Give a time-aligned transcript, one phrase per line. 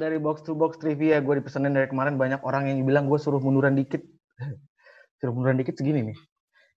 [0.00, 1.20] Dari Box to Box Trivia.
[1.20, 4.00] Gue dipesanin dari kemarin banyak orang yang bilang gue suruh munduran dikit.
[5.20, 6.18] suruh munduran dikit segini nih.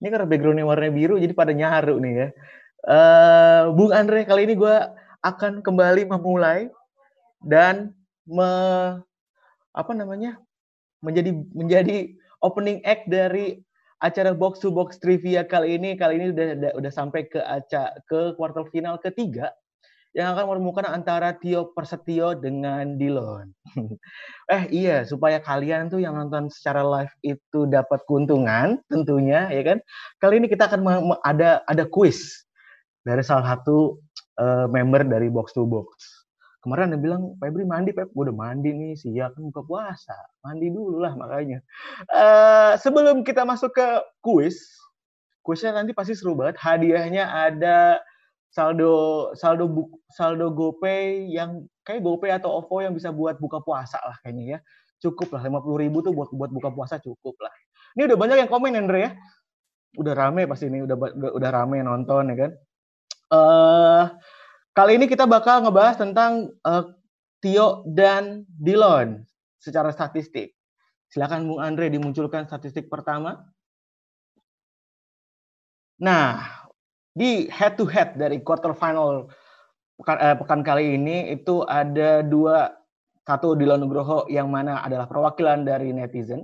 [0.04, 2.28] Ini karena backgroundnya warna biru jadi pada nyaru nih ya.
[2.84, 4.76] Eh, Bung Andre kali ini gue
[5.24, 6.68] akan kembali memulai
[7.40, 7.96] dan
[8.28, 8.50] me,
[9.72, 10.36] apa namanya
[11.00, 12.12] menjadi menjadi
[12.44, 13.64] opening act dari
[14.04, 18.36] acara box to box trivia kali ini kali ini udah udah, sampai ke acara ke
[18.36, 19.48] kuartal final ketiga
[20.14, 23.50] yang akan menemukan antara Tio Persetio dengan Dilon.
[24.56, 29.78] eh iya, supaya kalian tuh yang nonton secara live itu dapat keuntungan tentunya ya kan.
[30.22, 32.46] Kali ini kita akan ada ada quiz
[33.02, 33.98] dari salah satu
[34.38, 36.24] eh, member dari Box to Box.
[36.64, 38.08] Kemarin ada bilang, Febri mandi, Pep.
[38.16, 40.16] Gue udah mandi nih, siap kan buka puasa.
[40.48, 41.60] Mandi dulu lah makanya.
[42.08, 43.88] Eh, sebelum kita masuk ke
[44.24, 44.56] quiz,
[45.44, 46.56] quiznya nanti pasti seru banget.
[46.56, 48.00] Hadiahnya ada
[48.54, 48.94] saldo
[49.34, 49.82] saldo bu,
[50.14, 54.60] saldo GoPay yang kayak GoPay atau OVO yang bisa buat buka puasa lah kayaknya ya.
[55.02, 57.50] Cukup lah 50 ribu tuh buat buat buka puasa cukup lah.
[57.98, 59.12] Ini udah banyak yang komen Andre ya.
[59.98, 60.96] Udah rame pasti ini udah
[61.34, 62.52] udah, rame nonton ya kan.
[63.34, 64.04] Eh
[64.78, 66.86] kali ini kita bakal ngebahas tentang eh,
[67.42, 69.26] Tio dan Dilon
[69.58, 70.54] secara statistik.
[71.10, 73.50] Silakan Bung Andre dimunculkan statistik pertama.
[76.02, 76.63] Nah,
[77.14, 79.30] di head to head dari quarter final
[80.02, 82.74] pekan, eh, pekan kali ini itu ada dua
[83.24, 86.44] satu Dilon Nugroho yang mana adalah perwakilan dari netizen.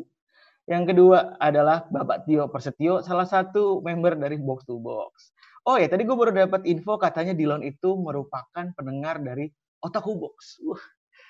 [0.70, 5.34] Yang kedua adalah Bapak Tio Persetio salah satu member dari Box to Box.
[5.66, 9.50] Oh ya tadi gue baru dapat info katanya Dilon itu merupakan pendengar dari
[9.82, 10.62] Otaku Box.
[10.64, 10.80] Wah,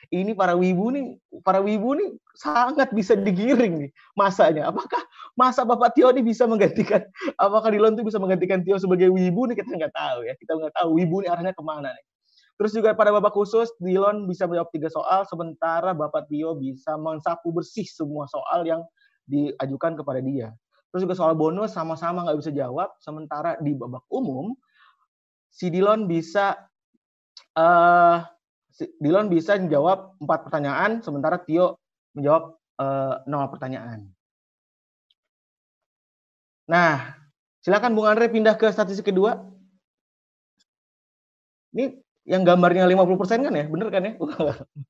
[0.10, 4.70] ini para wibu nih para wibu nih sangat bisa digiring nih masanya.
[4.74, 5.02] Apakah
[5.38, 7.06] masa Bapak Tio ini bisa menggantikan
[7.38, 9.56] apakah Dilon itu bisa menggantikan Tio sebagai wibu nih?
[9.62, 12.06] Kita nggak tahu ya kita nggak tahu wibu nih arahnya ke mana nih.
[12.60, 17.54] Terus juga pada babak khusus Dilon bisa menjawab tiga soal sementara Bapak Tio bisa mensapu
[17.54, 18.82] bersih semua soal yang
[19.30, 20.52] diajukan kepada dia.
[20.90, 24.58] Terus juga soal bonus sama-sama nggak bisa jawab sementara di babak umum
[25.54, 26.58] si Dilon bisa
[27.54, 28.26] uh,
[29.00, 31.80] Dilon bisa menjawab empat pertanyaan sementara Tio
[32.16, 34.08] menjawab uh, nol pertanyaan
[36.70, 37.18] Nah,
[37.66, 39.42] silakan Bung Andre pindah ke statistik kedua.
[41.74, 41.98] Ini
[42.30, 43.66] yang gambarnya 50% kan ya?
[43.66, 44.14] Bener kan ya?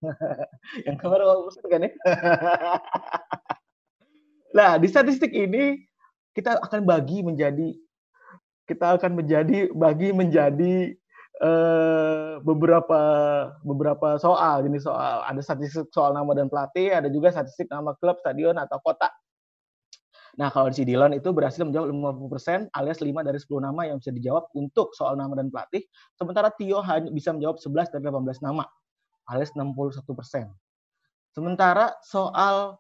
[0.92, 1.92] yang gambar 50% kan ya?
[4.60, 5.88] nah, di statistik ini
[6.36, 7.80] kita akan bagi menjadi
[8.68, 10.99] kita akan menjadi bagi menjadi
[11.44, 13.02] uh, beberapa
[13.64, 15.24] beberapa soal jenis soal.
[15.28, 19.10] Ada statistik soal nama dan pelatih, ada juga statistik nama klub, stadion atau kota.
[20.40, 24.16] Nah, kalau di Dilon itu berhasil menjawab 50% alias 5 dari 10 nama yang bisa
[24.16, 25.84] dijawab untuk soal nama dan pelatih.
[26.16, 28.64] Sementara Tio hanya bisa menjawab 11 dari 18 nama
[29.28, 30.00] alias 61%.
[31.36, 32.80] Sementara soal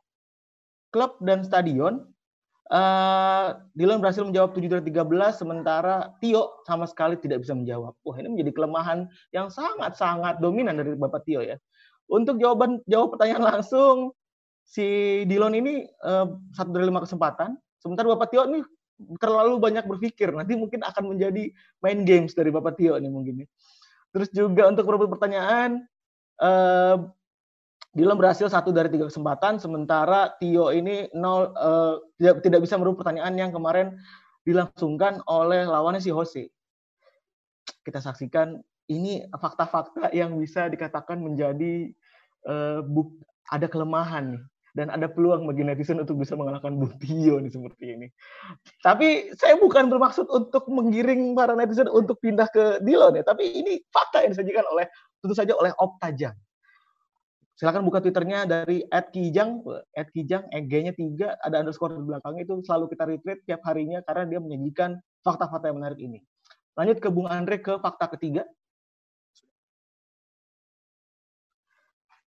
[0.90, 2.08] klub dan stadion,
[2.69, 7.94] uh, Dilon berhasil menjawab 7 dari 13, sementara Tio sama sekali tidak bisa menjawab.
[8.06, 11.58] Wah, ini menjadi kelemahan yang sangat-sangat dominan dari Bapak Tio ya.
[12.09, 14.18] Untuk jawaban jawab pertanyaan langsung,
[14.66, 18.62] si Dilon ini uh, satu dari lima kesempatan, sementara Bapak Tio ini
[19.18, 20.29] terlalu banyak berpikir.
[20.34, 21.50] Nanti mungkin akan menjadi
[21.81, 23.46] main games dari Bapak Tio nih mungkin.
[24.09, 25.85] Terus juga untuk beberapa pertanyaan,
[26.41, 27.08] uh,
[27.90, 33.02] Dilon berhasil satu dari tiga kesempatan, sementara Tio ini nol uh, tidak tidak bisa merebut
[33.02, 33.98] pertanyaan yang kemarin
[34.46, 36.54] dilangsungkan oleh lawannya si Jose.
[37.82, 38.62] Kita saksikan
[38.94, 41.90] ini fakta-fakta yang bisa dikatakan menjadi
[42.46, 43.09] uh, buk,
[43.50, 44.44] ada kelemahan nih
[44.78, 48.08] dan ada peluang bagi netizen untuk bisa mengalahkan Butio nih seperti ini.
[48.85, 53.82] Tapi saya bukan bermaksud untuk menggiring para netizen untuk pindah ke Dilon ya, tapi ini
[53.90, 54.85] fakta yang disajikan oleh
[55.26, 56.38] tentu saja oleh Optajang.
[57.59, 59.59] Silakan buka Twitternya dari @kijang,
[60.16, 64.40] @kijang, EG-nya tiga, ada underscore di belakangnya itu selalu kita retweet tiap harinya karena dia
[64.40, 66.23] menyajikan fakta-fakta yang menarik ini.
[66.79, 68.47] Lanjut ke Bung Andre ke fakta ketiga.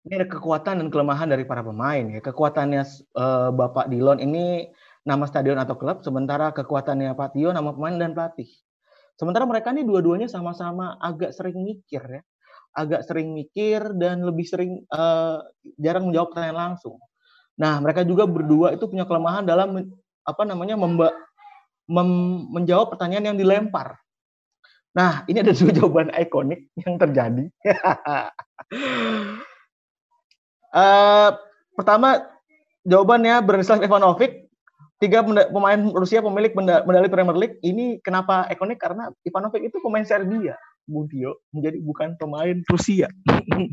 [0.03, 2.19] ini ada kekuatan dan kelemahan dari para pemain ya.
[2.19, 2.83] Kekuatannya
[3.15, 4.67] uh, Bapak Dilon ini
[5.07, 8.51] nama stadion atau klub, sementara kekuatannya Pak Tio nama pemain dan pelatih.
[9.15, 12.23] Sementara mereka nih dua-duanya sama-sama agak sering mikir ya,
[12.73, 15.45] agak sering mikir dan lebih sering uh,
[15.77, 16.97] jarang menjawab pertanyaan langsung.
[17.61, 19.93] Nah, mereka juga berdua itu punya kelemahan dalam
[20.25, 21.13] apa namanya memba,
[21.87, 22.09] mem,
[22.49, 24.01] menjawab pertanyaan yang dilempar.
[24.97, 27.45] Nah, ini ada dua jawaban ikonik yang terjadi.
[30.73, 31.29] uh,
[31.79, 32.25] pertama,
[32.89, 34.49] jawabannya Branislav Ivanovic
[35.03, 36.55] tiga pemain Rusia pemilik
[36.87, 40.55] medali Premier League ini kenapa ikonik karena Ivanovic itu pemain Serbia
[40.93, 43.09] Bung Tio menjadi bukan pemain Rusia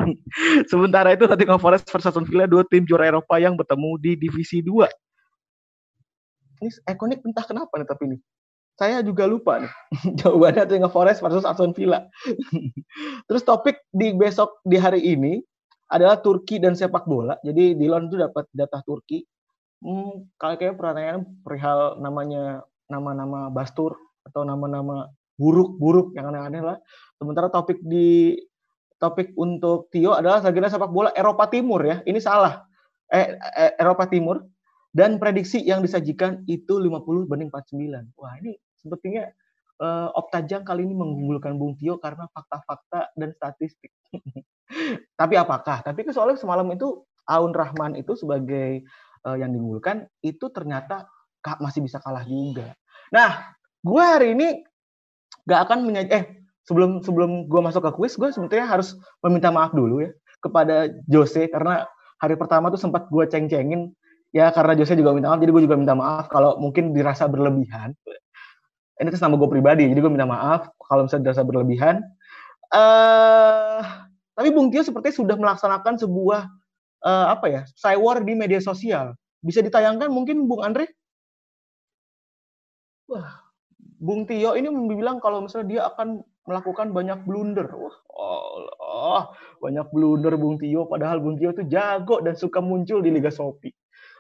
[0.72, 4.64] sementara itu Nottingham Forest versus Aston Villa dua tim juara Eropa yang bertemu di divisi
[4.64, 4.88] 2
[6.60, 8.18] ini ikonik entah kenapa nih tapi ini?
[8.76, 9.72] Saya juga lupa nih.
[10.20, 12.08] Jawabannya Nottingham Forest versus Aston Villa.
[13.28, 15.40] Terus topik di besok di hari ini
[15.92, 17.36] adalah Turki dan sepak bola.
[17.44, 19.24] Jadi Dilon itu dapat data Turki.
[19.80, 23.96] Hmm, kalau kayak pertanyaan perihal namanya nama-nama bastur
[24.28, 25.08] atau nama-nama
[25.40, 26.78] buruk-buruk yang aneh-aneh lah.
[27.20, 28.40] Sementara topik di
[28.96, 32.00] topik untuk Tio adalah legenda sepak bola Eropa Timur ya.
[32.08, 32.64] Ini salah.
[33.12, 34.48] Eh, eh, Eropa Timur
[34.96, 38.16] dan prediksi yang disajikan itu 50 banding 49.
[38.16, 39.28] Wah, ini sepertinya
[39.82, 43.92] uh, Optajang kali ini mengunggulkan Bung Tio karena fakta-fakta dan statistik.
[45.20, 45.82] Tapi apakah?
[45.82, 48.86] Tapi soalnya semalam itu Aun Rahman itu sebagai
[49.26, 51.10] uh, yang diunggulkan itu ternyata
[51.62, 52.74] masih bisa kalah juga.
[53.10, 54.48] Nah, gue hari ini
[55.48, 56.24] gak akan menyaji eh
[56.70, 58.94] sebelum sebelum gue masuk ke kuis, gue sebetulnya harus
[59.26, 61.90] meminta maaf dulu ya kepada Jose karena
[62.22, 63.90] hari pertama tuh sempat gue ceng-cengin
[64.30, 67.98] ya karena Jose juga minta maaf, jadi gue juga minta maaf kalau mungkin dirasa berlebihan.
[69.02, 72.06] Ini atas nama gue pribadi, jadi gue minta maaf kalau misalnya dirasa berlebihan.
[72.70, 73.82] Uh,
[74.38, 76.46] tapi Bung Tio sepertinya sudah melaksanakan sebuah
[77.02, 79.18] uh, apa ya cywar di media sosial.
[79.42, 80.86] Bisa ditayangkan mungkin Bung Andre?
[83.10, 83.50] Wah,
[83.98, 87.70] Bung Tio ini bilang kalau misalnya dia akan melakukan banyak blunder.
[87.70, 89.24] Wah, Allah,
[89.62, 90.90] banyak blunder Bung Tio.
[90.90, 93.72] Padahal Bung Tio itu jago dan suka muncul di Liga Shopee.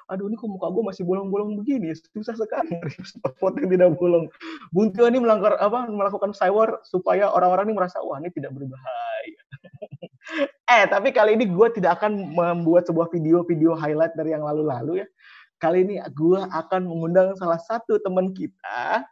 [0.09, 2.73] Aduh, ini kok muka gue masih bolong-bolong begini, susah sekali
[3.41, 4.25] foto yang tidak bolong.
[4.73, 5.85] Bung Tio ini melanggar apa?
[5.85, 9.41] Melakukan cywar supaya orang-orang ini merasa wah ini tidak berbahaya.
[10.73, 15.07] eh, tapi kali ini gue tidak akan membuat sebuah video-video highlight dari yang lalu-lalu ya.
[15.61, 19.05] Kali ini gue akan mengundang salah satu teman kita,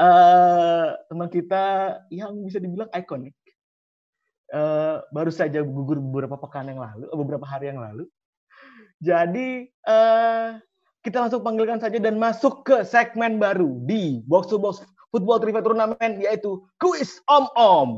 [0.00, 1.64] uh, teman kita
[2.10, 3.34] yang bisa dibilang ikonik.
[4.48, 8.08] Uh, baru saja gugur beberapa pekan yang lalu, beberapa hari yang lalu.
[8.98, 10.56] Jadi uh,
[11.04, 14.82] kita langsung panggilkan saja dan masuk ke segmen baru di Box to Box
[15.14, 17.90] Football Trivia Turnamen yaitu Quiz Om Om.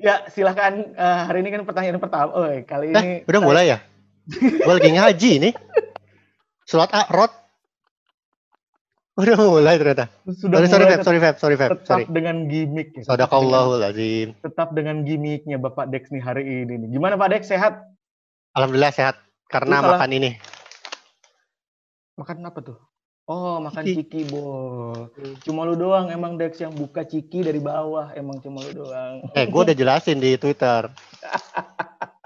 [0.00, 2.32] Ya, silahkan uh, hari ini kan pertanyaan pertama.
[2.32, 3.78] Oh, kali nah, ini udah mulai ya?
[4.64, 5.52] Gue lagi ngaji nih.
[6.64, 7.28] Surat A'rod.
[9.20, 10.08] Udah mulai ternyata.
[10.24, 11.70] Sudah sorry, sorry, Feb, sorry, Feb, sorry, Feb.
[11.76, 12.04] Tetap sorry.
[12.08, 12.96] dengan gimmick.
[12.96, 13.04] Ya.
[13.04, 14.32] Sadaqallahul azim.
[14.40, 16.80] Tetap dengan gimmicknya Bapak Dex nih hari ini.
[16.80, 16.88] Nih.
[16.96, 17.84] Gimana Pak Dex, sehat?
[18.56, 19.20] Alhamdulillah sehat.
[19.52, 20.30] Karena makan ini.
[22.16, 22.89] Makan apa tuh?
[23.30, 25.06] Oh, makan ciki, ciki bol.
[25.46, 29.22] Cuma lu doang emang Dex yang buka ciki dari bawah, emang cuma lu doang.
[29.38, 30.90] Eh, gue udah jelasin di Twitter.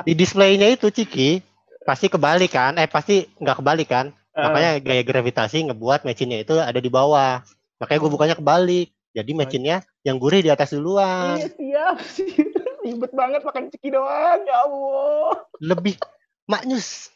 [0.09, 1.45] di displaynya itu ciki
[1.85, 2.81] pasti kebalik kan?
[2.81, 4.17] Eh, pasti nggak kebalik kan?
[4.33, 4.49] Uh.
[4.49, 7.45] Makanya gaya gravitasi ngebuat mesinnya itu ada di bawah.
[7.85, 8.89] Makanya gue bukanya kebalik.
[9.13, 11.37] Jadi mesinnya yang gurih di atas duluan.
[11.37, 12.01] Iya, siap.
[12.85, 15.37] Ribet banget makan ciki doang, ya Allah.
[15.61, 16.01] Lebih
[16.45, 17.09] Maknyus.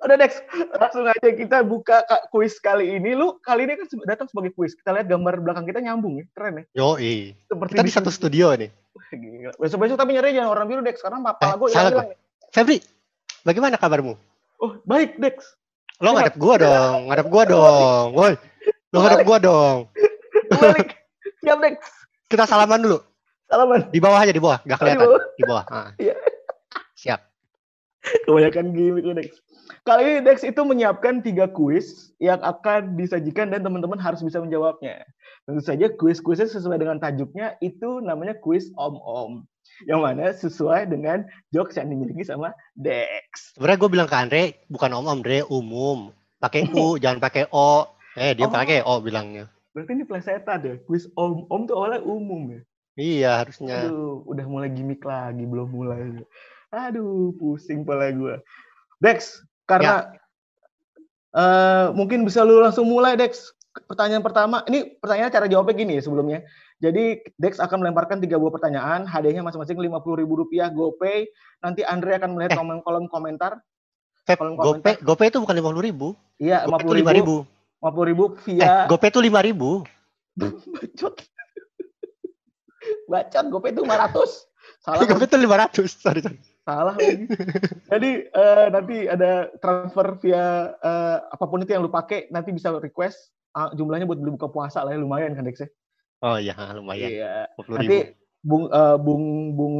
[0.00, 0.40] Udah Dex,
[0.80, 2.00] langsung aja kita buka
[2.32, 3.12] kuis kali ini.
[3.12, 4.72] Lu kali ini kan datang sebagai kuis.
[4.72, 6.64] Kita lihat gambar belakang kita nyambung ya, keren ya.
[6.72, 6.96] Yo,
[7.52, 8.72] Seperti kita di satu studio nih.
[9.60, 12.08] Besok-besok tapi nyari jangan orang biru Dex, karena papa eh, gue yang bilang.
[12.48, 12.78] Febri,
[13.44, 14.16] bagaimana kabarmu?
[14.64, 15.52] Oh, baik Dex.
[16.00, 18.06] Lo ngadep gua dong, ngadep gua dong.
[18.16, 18.32] Woi,
[18.92, 19.78] lo ngadep gua dong.
[20.48, 20.96] Balik.
[21.44, 21.76] Siap Dex.
[22.28, 22.98] Kita salaman dulu.
[23.52, 23.80] Salaman.
[23.92, 24.58] Di bawah aja, di bawah.
[24.64, 24.98] Gak kelihatan.
[24.98, 25.22] Di bawah.
[25.36, 25.64] Di bawah.
[25.70, 25.90] Ah.
[26.00, 26.14] Iya.
[26.96, 27.20] Siap.
[28.26, 29.42] Kebanyakan gimmick Dex.
[29.86, 35.02] Kali ini Dex itu menyiapkan tiga kuis yang akan disajikan dan teman-teman harus bisa menjawabnya.
[35.46, 39.46] Tentu saja kuis-kuisnya sesuai dengan tajuknya itu namanya kuis om-om.
[39.86, 43.54] Yang mana sesuai dengan jokes yang dimiliki sama Dex.
[43.54, 45.98] Sebenarnya gue bilang ke Andre, bukan om-om, Andre umum.
[46.42, 47.86] Pakai U, jangan pakai O.
[48.16, 48.52] Eh, dia oh.
[48.52, 49.50] pakai O bilangnya.
[49.76, 50.76] Berarti ini plesetan deh.
[50.88, 52.60] Kuis om-om tuh awalnya umum ya?
[52.96, 53.84] Iya, harusnya.
[53.84, 56.16] Aduh, udah mulai gimmick lagi, belum mulai.
[56.70, 58.42] Aduh, pusing pala gue.
[58.98, 60.18] Dex, karena ya.
[61.32, 63.52] uh, mungkin bisa lu langsung mulai, Dex.
[63.76, 66.40] pertanyaan pertama, ini pertanyaan cara jawabnya gini sebelumnya.
[66.80, 71.28] Jadi Dex akan melemparkan tiga buah pertanyaan, hadiahnya masing-masing lima puluh ribu rupiah GoPay.
[71.60, 72.58] Nanti Andre akan melihat Eh.
[72.58, 73.60] kolom, kolom komentar.
[74.24, 75.04] Feb, Kolom GoPay, komentar.
[75.04, 76.08] GoPay itu bukan lima puluh ribu.
[76.40, 77.36] Iya, lima puluh ribu, ribu.
[77.76, 79.70] lima puluh ribu Eh, via GoPay itu lima ribu.
[80.36, 81.14] bacot.
[83.06, 84.30] Bacot, GoPay itu lima ratus.
[84.80, 85.90] Salah, GoPay itu lima ratus.
[86.00, 86.40] Sorry, sorry.
[86.66, 87.30] Salah lagi.
[87.94, 92.74] Jadi eh, nanti ada transfer via eh, apa pun itu yang lu pakai, nanti bisa
[92.74, 93.30] request.
[93.54, 95.68] Ah, jumlahnya buat beli buka puasa lah ya, lumayan kan Dex ya?
[96.26, 97.08] Oh iya, lumayan.
[97.08, 97.32] Iya.
[97.54, 97.72] 50 ribu.
[97.78, 97.98] Nanti
[98.42, 99.76] Bung eh, Bung Bung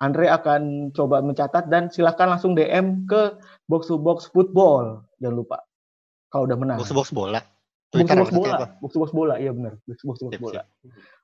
[0.00, 3.36] Andre akan coba mencatat dan silahkan langsung DM ke
[3.68, 5.04] box to box football.
[5.20, 5.58] Jangan lupa.
[6.32, 6.78] Kalau udah menang.
[6.80, 7.44] Box box bola.
[7.92, 8.56] Box to box bola.
[8.80, 9.76] Box to box bola, iya benar.
[9.84, 10.64] Box to box bola.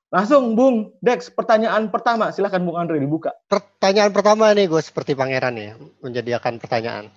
[0.07, 3.35] Langsung Bung Dex, pertanyaan pertama silahkan Bung Andre dibuka.
[3.51, 7.11] Pertanyaan pertama nih gue seperti pangeran ya, menyediakan pertanyaan.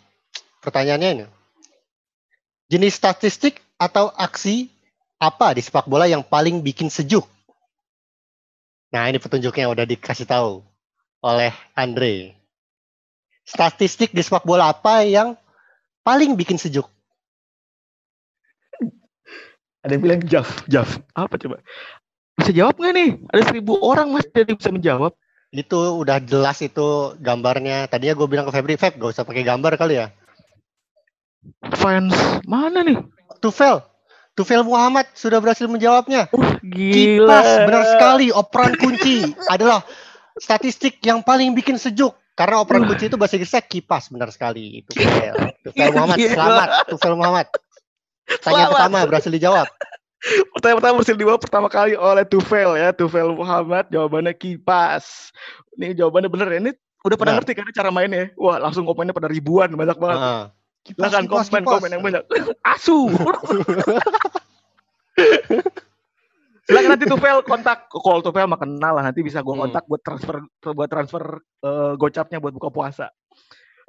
[0.59, 1.25] Pertanyaannya ini.
[2.69, 4.69] Jenis statistik atau aksi
[5.21, 7.25] apa di sepak bola yang paling bikin sejuk?
[8.89, 10.65] Nah, ini petunjuknya udah dikasih tahu
[11.21, 12.33] oleh Andre.
[13.45, 15.37] Statistik di sepak bola apa yang
[16.01, 16.89] paling bikin sejuk?
[19.85, 20.99] Ada yang bilang Jaf, Jaf.
[21.13, 21.61] Apa coba?
[22.39, 23.09] Bisa jawab nggak nih?
[23.35, 25.11] Ada seribu orang mas jadi bisa menjawab.
[25.51, 27.89] Itu udah jelas itu gambarnya.
[27.91, 30.07] Tadinya gue bilang ke Febri, Feb, gak usah pakai gambar kali ya.
[31.75, 32.15] Fans
[32.47, 32.99] mana nih?
[33.39, 33.79] Tufel,
[34.35, 36.27] Tufel Muhammad sudah berhasil menjawabnya.
[36.31, 37.27] Uh, gila.
[37.27, 39.83] Kipas benar sekali operan kunci adalah
[40.39, 44.95] statistik yang paling bikin sejuk karena operan kunci itu bahasa Inggrisnya kipas benar sekali itu
[44.95, 45.35] Tufel.
[45.67, 47.47] Tufel Muhammad selamat Tufel Muhammad.
[48.29, 48.71] Tanya Selamat.
[48.77, 49.67] pertama berhasil dijawab.
[50.51, 53.87] Pertanyaan pertama berhasil dijawab pertama kali oleh Tufel ya, Tufel Muhammad.
[53.87, 55.31] Jawabannya kipas.
[55.79, 56.59] Ini jawabannya bener ya.
[56.59, 56.71] Ini
[57.07, 57.39] udah pada Benar.
[57.39, 58.27] ngerti kan cara mainnya?
[58.35, 60.19] Wah, langsung komennya pada ribuan, banyak banget.
[60.19, 60.43] Heeh.
[60.91, 61.71] Silakan kipas, komen kipas.
[61.79, 62.23] komen yang banyak.
[62.75, 63.07] Asu.
[66.69, 69.63] Silakan nanti Tufel kontak call Tufel mah kenal lah nanti bisa gua Hmm.
[69.67, 71.23] kontak buat transfer buat transfer
[71.65, 73.09] eh, gocapnya buat buka puasa.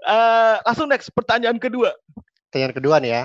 [0.01, 1.93] Eh langsung next pertanyaan kedua.
[2.49, 3.23] Pertanyaan kedua nih ya.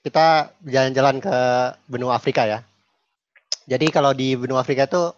[0.00, 1.36] Kita jalan-jalan ke
[1.84, 2.64] benua Afrika ya.
[3.68, 5.12] Jadi kalau di benua Afrika itu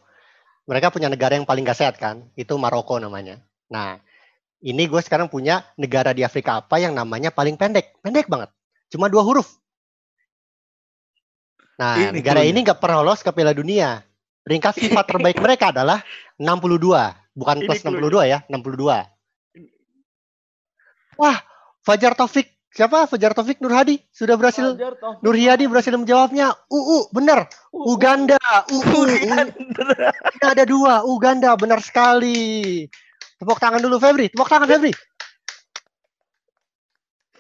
[0.67, 2.27] mereka punya negara yang paling gak sehat kan?
[2.35, 3.39] Itu Maroko namanya.
[3.71, 3.99] Nah,
[4.63, 7.99] ini gue sekarang punya negara di Afrika apa yang namanya paling pendek.
[8.03, 8.51] Pendek banget.
[8.91, 9.59] Cuma dua huruf.
[11.81, 14.05] Nah, Ini negara ini nggak pernah lolos ke Piala Dunia.
[14.43, 16.03] Peringkat FIFA terbaik mereka adalah
[16.39, 16.79] 62.
[17.33, 18.05] Bukan Ini plus clue-nya.
[18.05, 18.77] 62 ya, 62.
[21.17, 21.41] Wah,
[21.83, 22.53] Fajar Taufik.
[22.73, 23.05] Siapa?
[23.05, 25.21] Fajar Taufik Nur Hadi sudah berhasil Fajar Taufik.
[25.21, 26.57] Nur Hiyadi berhasil menjawabnya.
[26.73, 27.45] UU, benar.
[27.69, 28.41] Uganda.
[28.73, 29.13] UU.
[29.13, 30.09] Uganda.
[30.09, 31.05] Ini ada dua.
[31.05, 32.89] Uganda, benar sekali.
[33.37, 34.33] Tepuk tangan dulu Febri.
[34.33, 34.93] Tepuk tangan Febri.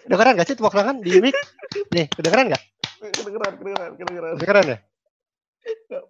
[0.02, 1.32] Kedengeran gak sih tepuk tangan di mic?
[1.94, 2.62] Nih, kedengeran gak?
[3.00, 4.32] Kedengeran, kedengeran, kedengeran.
[4.36, 4.78] Kedengeran ya?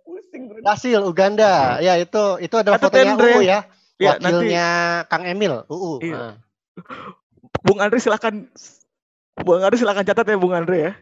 [0.03, 0.43] Pusing.
[0.49, 1.79] Berhasil Uganda.
[1.79, 3.31] Ya, itu itu adalah Satu fotonya tendre.
[3.37, 3.59] UU ya.
[4.01, 4.67] Ya, nanti Wakilnya
[5.07, 6.03] Kang Emil, UU.
[6.03, 6.17] Iya.
[6.17, 6.35] Nah.
[7.63, 8.51] Bung Andre silakan
[9.41, 10.93] Bung Andre silakan catat ya Bung Andre ya.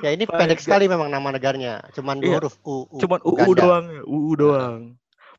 [0.00, 0.64] Ya, ini Baik, pendek ya.
[0.64, 1.84] sekali memang nama negaranya.
[1.92, 2.36] Cuman dua Iya.
[2.40, 2.96] huruf UU.
[3.04, 3.60] Cuman UU Uganda.
[3.60, 4.80] doang ya, UU doang.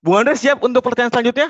[0.06, 1.50] Bung Andre siap untuk pertanyaan selanjutnya?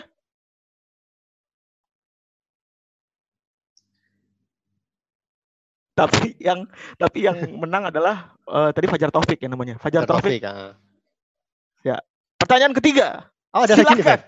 [5.92, 9.76] Tapi yang tapi yang menang adalah eh, tadi Fajar Taufik yang namanya.
[9.78, 10.40] Fajar Taufik.
[10.40, 10.48] Taufik.
[10.48, 12.00] ah.
[12.42, 13.32] Pertanyaan ketiga.
[13.52, 14.22] Oh, ada lagi nih.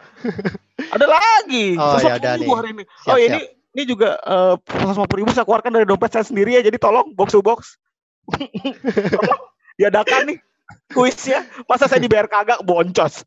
[0.91, 1.65] Ada lagi.
[1.79, 2.57] Oh, ya 150 udah ribu nih.
[2.59, 2.83] hari ini.
[2.83, 3.27] Siap, oh, siap.
[3.27, 3.41] ini
[3.73, 6.61] ini juga eh 150 ribu saya keluarkan dari dompet saya sendiri ya.
[6.61, 7.79] Jadi tolong box to box.
[9.15, 9.41] tolong
[9.79, 10.37] diadakan nih
[10.91, 11.47] kuisnya.
[11.65, 13.23] Masa saya dibayar kagak boncos.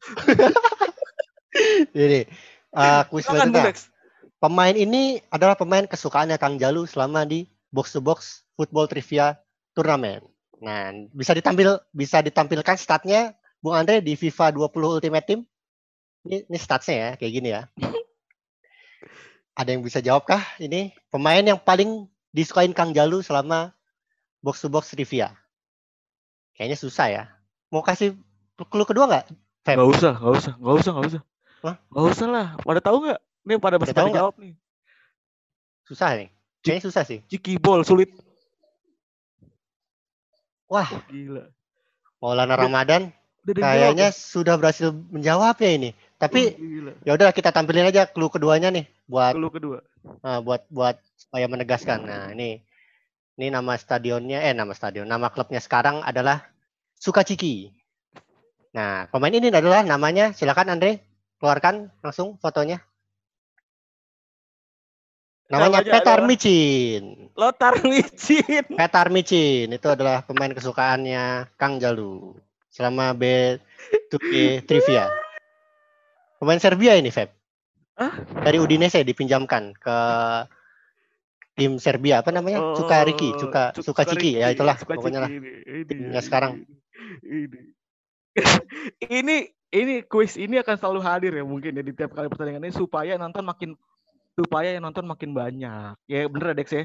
[1.97, 2.29] Ini
[2.77, 3.95] uh, kuis Silakan Bung selanjutnya.
[4.37, 9.41] Pemain ini adalah pemain kesukaannya Kang Jalu selama di box to box football trivia
[9.73, 10.21] turnamen.
[10.61, 13.33] Nah, bisa ditampil bisa ditampilkan statnya
[13.65, 15.41] Bung Andre di FIFA 20 Ultimate Team.
[16.27, 17.71] Ini, ini statsnya ya, kayak gini ya.
[19.57, 23.73] Ada yang bisa jawab kah ini pemain yang paling disukain Kang Jalu selama
[24.45, 25.33] box to box trivia?
[26.59, 27.25] Kayaknya susah ya.
[27.71, 28.19] Mau kasih
[28.69, 29.25] clue kedua nggak?
[29.67, 31.23] Gak usah, gak usah, gak usah, gak usah.
[31.65, 31.77] Hah?
[31.79, 32.47] Gak usah lah.
[32.61, 33.21] Pada tahu nggak?
[33.47, 33.77] Ini pada
[34.11, 34.23] nggak?
[34.23, 34.55] jawab nih.
[35.87, 36.29] Susah nih.
[36.67, 37.19] Kayaknya susah sih.
[37.31, 38.11] Ciki bol sulit.
[40.67, 41.47] Wah, Oh, gila.
[42.19, 43.03] Maulana Udah- Ramadan
[43.47, 45.91] Udah Kayaknya jawab sudah berhasil menjawabnya ini.
[46.17, 46.57] Tapi
[47.05, 49.79] ya udah kita tampilin aja clue keduanya nih buat Clue kedua.
[50.25, 52.09] eh, buat buat supaya menegaskan.
[52.09, 52.65] Nah, ini
[53.37, 56.49] ini nama stadionnya eh nama stadion, nama klubnya sekarang adalah
[56.97, 57.69] Sukaciki.
[58.73, 61.05] Nah, pemain ini adalah namanya silakan Andre
[61.37, 62.81] keluarkan langsung fotonya.
[65.47, 67.03] Namanya Namanya Petar adalah- Micin.
[67.37, 68.65] Lothar Micin.
[68.81, 72.35] Petar Micin itu adalah pemain kesukaannya Kang Jalu
[72.73, 75.07] selama B2K Trivia.
[76.37, 77.33] Pemain Serbia ini, Feb.
[77.97, 78.13] Hah?
[78.45, 79.99] Dari Udinese dipinjamkan ke
[81.57, 82.61] tim Serbia apa namanya?
[82.77, 85.31] Cuka Riki, Oh, Cuka Cuk- Suka Ciki ya itulah Suka pokoknya lah.
[85.89, 86.61] Timnya sekarang.
[87.25, 87.61] Ini.
[89.21, 92.77] ini ini kuis ini akan selalu hadir ya mungkin ya di tiap kali pertandingan ini
[92.77, 93.73] supaya nonton makin
[94.37, 95.97] supaya yang nonton makin banyak.
[96.05, 96.85] Ya bener ya Dex ya.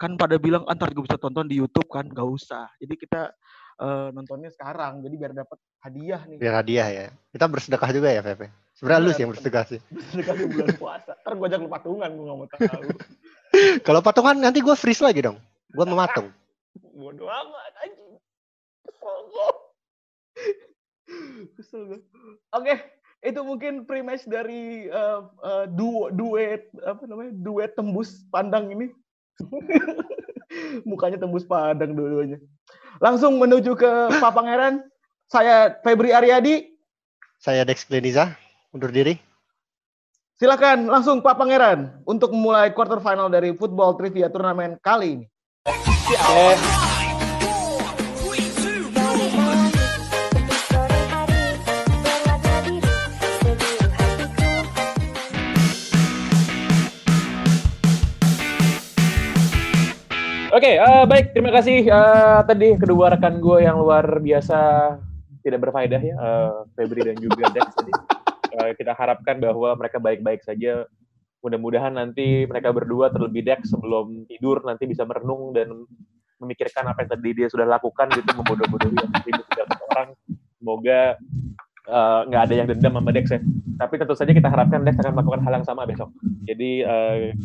[0.00, 2.68] Kan pada bilang antar gue bisa tonton di YouTube kan, gak usah.
[2.80, 3.32] Jadi kita
[3.80, 6.36] eh, nontonnya sekarang, jadi biar dapat hadiah nih.
[6.40, 7.06] Biar hadiah ya.
[7.32, 8.48] Kita bersedekah juga ya, Feb.
[8.76, 9.80] Sebenarnya lu sih yang bersedekah sih.
[10.12, 11.12] Sedekah di bulan puasa.
[11.24, 12.88] Ntar gue ajak lu patungan, gue gak mau tahu.
[13.88, 15.40] Kalau patungan nanti gue freeze lagi dong.
[15.72, 16.28] Gue mematung.
[17.00, 18.20] Bodoh amat anjing.
[18.84, 19.48] Kesel gue.
[21.56, 22.00] Kesel gue.
[22.52, 22.74] Oke,
[23.24, 27.32] itu mungkin pre-match dari eh, eh, duo duet apa namanya?
[27.32, 28.92] Duet tembus pandang ini.
[30.88, 32.36] Mukanya tembus pandang dua-duanya.
[33.00, 34.84] Langsung menuju ke Pak Pangeran.
[35.32, 36.76] Saya Febri Aryadi.
[37.36, 38.32] Saya Dex Gleniza,
[38.76, 39.16] undur diri.
[40.36, 45.26] Silakan langsung Pak Pangeran untuk memulai quarter final dari football trivia turnamen kali ini.
[60.56, 61.36] Oke, eh, baik.
[61.36, 64.56] Terima kasih eh, tadi kedua rekan gue yang luar biasa
[65.44, 68.15] tidak berfaedah ya, eh, Febri dan juga Dex tadi.
[68.56, 70.88] Eh, kita harapkan bahwa mereka baik-baik saja.
[71.44, 75.84] Mudah-mudahan nanti mereka berdua terlebih Dex sebelum tidur nanti bisa merenung dan
[76.40, 78.96] memikirkan apa yang tadi dia sudah lakukan gitu membodoh-bodohi
[79.92, 80.08] orang.
[80.56, 81.00] Semoga
[81.84, 83.40] eh, nggak ada yang dendam sama Dex ya.
[83.76, 86.08] Tapi tentu saja kita harapkan Dex akan melakukan hal yang sama besok.
[86.48, 87.36] Jadi eh,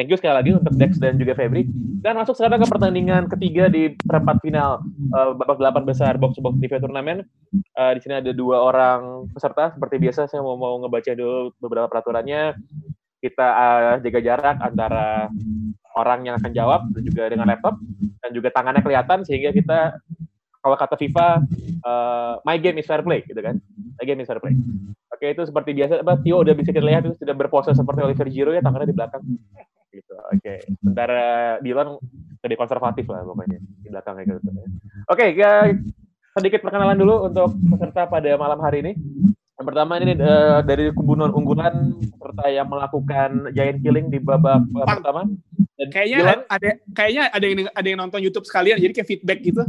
[0.00, 1.68] thank you sekali lagi untuk Dex dan juga Febri.
[2.00, 4.80] Dan masuk sekarang ke pertandingan ketiga di perempat final
[5.12, 7.28] eh, babak delapan besar box box TV turnamen.
[7.80, 9.72] Eh, di sini ada dua orang peserta.
[9.72, 12.52] Seperti biasa saya mau mau ngebaca dulu beberapa peraturannya.
[13.24, 15.32] Kita eh, jaga jarak antara
[15.96, 17.80] orang yang akan jawab dan juga dengan laptop
[18.20, 19.96] dan juga tangannya kelihatan sehingga kita
[20.60, 21.28] kalau kata FIFA
[21.80, 23.56] eh, my game is fair play gitu kan.
[23.96, 24.52] My game is fair play.
[25.16, 26.04] Oke itu seperti biasa.
[26.04, 28.96] Apa Tio udah bisa kita lihat itu sudah berpose seperti Oliver Giroud ya tangannya di
[28.96, 29.24] belakang
[29.88, 30.14] gitu.
[30.36, 30.68] Oke.
[30.84, 31.96] Sementara Dylan
[32.44, 34.52] lebih konservatif lah pokoknya di belakangnya gitu.
[35.08, 35.80] Oke, guys.
[36.30, 38.92] Sedikit perkenalan dulu untuk peserta pada malam hari ini.
[39.60, 44.62] Yang pertama ini eh, dari kubu non unggulan peserta yang melakukan giant killing di babak
[44.64, 45.28] eh, pertama.
[45.76, 49.38] Dan Kayaknya Dylan, ada kayaknya ada yang ada yang nonton YouTube sekalian jadi kayak feedback
[49.42, 49.62] gitu.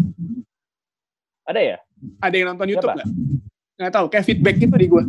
[1.44, 1.78] ada ya?
[2.24, 3.00] Ada yang nonton YouTube Siapa?
[3.04, 3.10] nggak?
[3.82, 5.04] Nggak tahu, kayak feedback gitu di gua.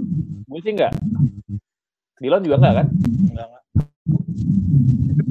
[0.48, 0.92] Gue sih enggak.
[2.18, 2.86] Dylan juga enggak kan?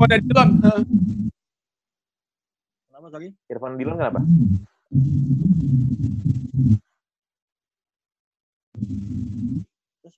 [0.01, 0.49] Oh, dari Dylan.
[0.63, 0.81] Heeh.
[2.89, 3.27] Kenapa tadi?
[3.51, 4.19] Irfan Dylan kenapa?
[4.91, 5.07] Terus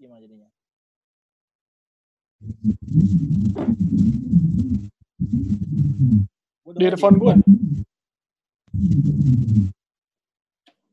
[0.01, 0.49] gimana jadinya?
[6.73, 7.37] Di earphone gua.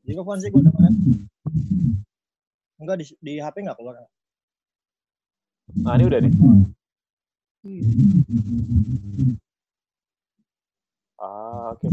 [0.05, 1.25] Di earphone sih gue dengerin.
[2.77, 3.97] Enggak di, di HP enggak keluar.
[5.81, 6.29] Nah, ini udah nih.
[11.17, 11.89] Ah, oke.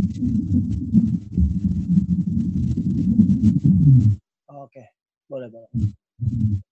[4.48, 4.83] Oke.
[5.29, 5.70] Boleh, boleh.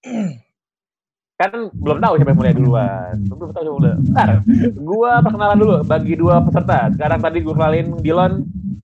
[1.37, 3.15] kan belum tahu siapa yang mulai duluan.
[3.29, 3.95] Belum tahu siapa mulai.
[4.01, 4.29] Bentar,
[4.81, 6.89] gua perkenalan dulu bagi dua peserta.
[6.97, 8.33] Sekarang tadi gue kenalin Dilon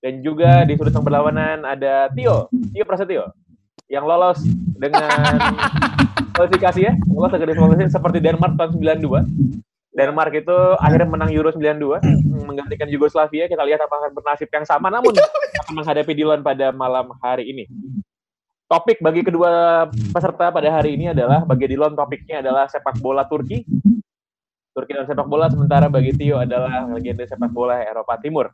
[0.03, 3.33] dan juga di sudut yang berlawanan ada Tio, Tio Prasetyo
[3.89, 4.41] yang lolos
[4.77, 5.39] dengan
[6.37, 9.93] kualifikasi ya, lolos dengan kualifikasi seperti Denmark tahun 92.
[9.93, 12.01] Denmark itu akhirnya menang Euro 92
[12.49, 13.45] menggantikan Yugoslavia.
[13.45, 17.65] Kita lihat apakah bernasib yang sama namun akan menghadapi Dilon pada malam hari ini.
[18.71, 23.61] Topik bagi kedua peserta pada hari ini adalah bagi Dilon topiknya adalah sepak bola Turki.
[24.73, 28.49] Turki dan sepak bola sementara bagi Tio adalah legenda sepak bola Eropa Timur.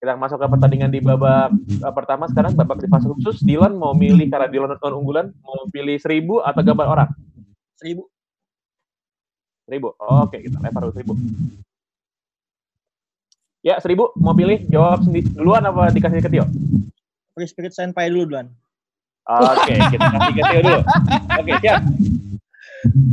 [0.00, 3.44] Kita masuk ke pertandingan di babak eh, pertama sekarang babak di fase khusus.
[3.44, 7.10] Dilon mau milih karena Dilon non unggulan mau pilih seribu atau gambar orang?
[7.76, 8.08] Seribu.
[9.64, 9.88] Seribu.
[9.98, 11.14] Oke, kita lempar dulu seribu.
[13.64, 14.12] Ya, seribu.
[14.20, 14.60] Mau pilih?
[14.68, 16.44] Jawab sendiri duluan apa dikasih ke Tio?
[17.32, 18.52] Free Spirit Senpai dulu duluan.
[19.24, 20.80] Oke, kita kasih ke Tio dulu.
[21.40, 21.80] Oke, siap.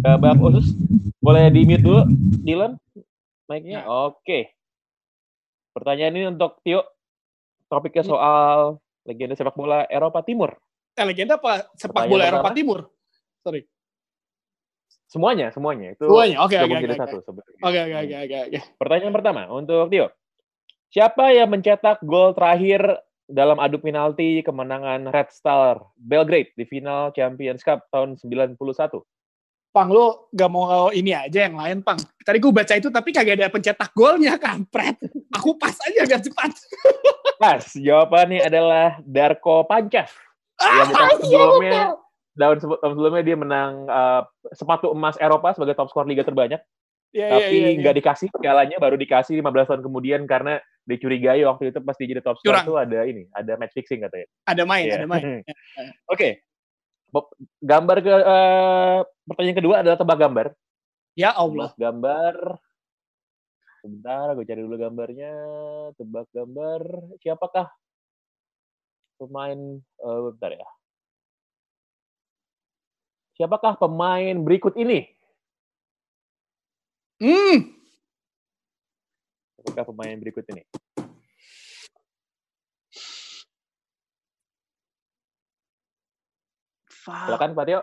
[0.04, 0.76] Ke babak khusus.
[1.24, 2.02] Boleh di mute dulu,
[2.43, 2.76] Dylan?
[3.47, 3.88] Mic-nya?
[3.88, 4.52] Oke.
[5.71, 6.84] Pertanyaan ini untuk Tio.
[7.71, 10.52] Topiknya soal legenda sepak bola Eropa Timur.
[11.00, 12.36] Eh, legenda apa sepak Pertanyaan bola pertama.
[12.36, 12.80] Eropa Timur?
[13.39, 13.62] Sorry.
[15.08, 15.95] Semuanya, semuanya.
[15.95, 16.56] Itu Semuanya, oke.
[16.60, 16.76] Oke,
[17.63, 18.60] oke, oke, oke, oke.
[18.76, 20.12] Pertanyaan pertama untuk Tio.
[20.91, 23.00] Siapa yang mencetak gol terakhir
[23.32, 28.60] dalam adu penalti kemenangan Red Star Belgrade di final Champions Cup tahun 91?
[29.72, 31.96] Pang, lu gak mau ini aja yang lain, Pang.
[32.28, 35.00] Tadi gue baca itu tapi kagak ada pencetak golnya, kampret.
[35.32, 36.52] Aku pas aja biar cepat.
[37.39, 40.12] Pas, jawabannya adalah Darko Pancev.
[40.60, 41.98] Ah, Yang tahun iya, sebelumnya, betul.
[42.36, 46.60] tahun, sebe- tahun sebelumnya dia menang uh, sepatu emas Eropa sebagai top skor liga terbanyak.
[47.12, 47.80] Iya, iya, tapi iya, iya.
[47.80, 52.22] nggak dikasih pialanya baru dikasih 15 tahun kemudian karena dicurigai waktu itu pas dia jadi
[52.26, 52.65] top Curang.
[52.65, 54.28] tuh ada ini, ada match fixing katanya.
[54.50, 54.96] Ada main, Iya.
[55.02, 55.24] ada main.
[56.13, 56.41] Oke.
[57.12, 57.28] Bob,
[57.60, 60.48] Gambar ke eh, pertanyaan kedua adalah tebak gambar.
[61.13, 61.70] Ya Allah.
[61.76, 62.36] Tebak gambar.
[63.82, 65.34] Sebentar, gue cari dulu gambarnya.
[66.00, 66.82] Tebak gambar.
[67.20, 67.67] Siapakah
[69.20, 69.60] pemain?
[69.82, 70.67] eh bentar ya.
[73.36, 75.10] Siapakah pemain berikut ini?
[77.22, 77.81] Hmm.
[79.62, 80.65] Siapakah pemain berikut ini?
[86.89, 87.30] Fuck.
[87.30, 87.82] Silakan Pak Tio.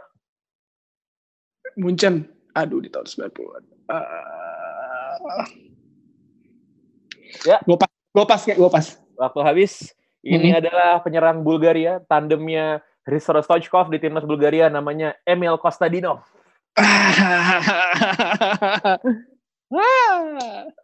[1.79, 2.27] Munchen.
[2.59, 3.63] Aduh, di tahun 90-an.
[3.87, 5.47] Uh,
[7.45, 7.61] Ya.
[7.63, 8.87] Gue pas, gue pas, gue pas.
[9.15, 9.93] Waktu habis.
[10.25, 10.59] Ini Mhm.
[10.59, 16.25] adalah penyerang Bulgaria, tandemnya Hristo Stoichkov di timnas Bulgaria namanya Emil Kostadinov.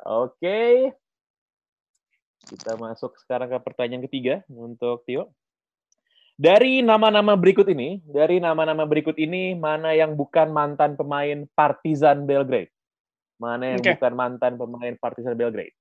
[0.05, 0.93] Oke.
[2.45, 5.33] Kita masuk sekarang ke pertanyaan ketiga untuk Tio.
[6.35, 12.75] Dari nama-nama berikut ini, dari nama-nama berikut ini, mana yang bukan mantan pemain Partizan Belgrade?
[13.39, 13.95] Mana yang Oke.
[13.97, 15.73] bukan mantan pemain Partizan Belgrade?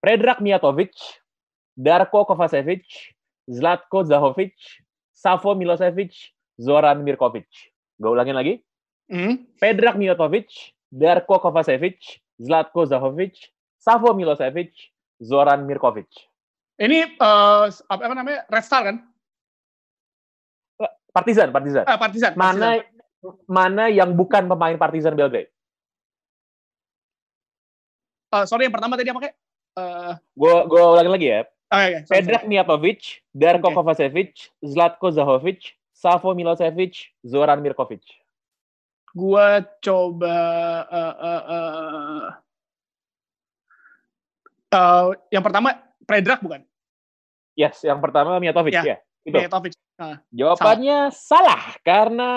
[0.00, 0.92] Predrag Mijatovic,
[1.72, 2.84] Darko Kovacevic,
[3.48, 4.54] Zlatko Zahovic,
[5.16, 6.12] Savo Milosevic,
[6.60, 7.48] Zoran Mirkovic.
[7.96, 8.54] Gue ulangin lagi.
[9.08, 9.44] Hmm.
[9.56, 10.52] Predrag Mijatovic,
[10.90, 14.74] Darko Kovacevic, Zlatko Zahovic, Savo Milosevic,
[15.22, 16.10] Zoran Mirkovic.
[16.80, 18.44] Ini eh, apa, apa namanya?
[18.50, 18.96] Red Star kan?
[21.10, 21.84] Partizan, Partizan.
[21.86, 22.32] Ah, Partizan.
[22.38, 22.82] Mana
[23.50, 25.50] mana yang bukan pemain Partizan Belgrade?
[28.30, 29.36] Eh, sorry, yang pertama tadi apa kayak?
[29.74, 31.42] Eh, Gue gue ulangin lagi ya.
[31.70, 33.00] oh, iya, iya, sorry, Predrag Mijatovic,
[33.34, 33.76] Darko Oke.
[33.78, 38.02] Kovacevic, Zlatko Zahovic, Savo Milosevic, Zoran Mirkovic.
[39.10, 40.38] Gua coba
[40.86, 42.24] eh, eh, eh,
[44.70, 45.74] eh, yang pertama
[46.06, 46.62] Predrag bukan?
[47.58, 48.82] Yes, yang pertama Mijatovic Ya.
[48.82, 48.96] ya.
[49.26, 49.36] Itu.
[49.36, 49.74] Mijatovic.
[50.32, 51.76] Jawabannya salah.
[51.84, 52.30] karena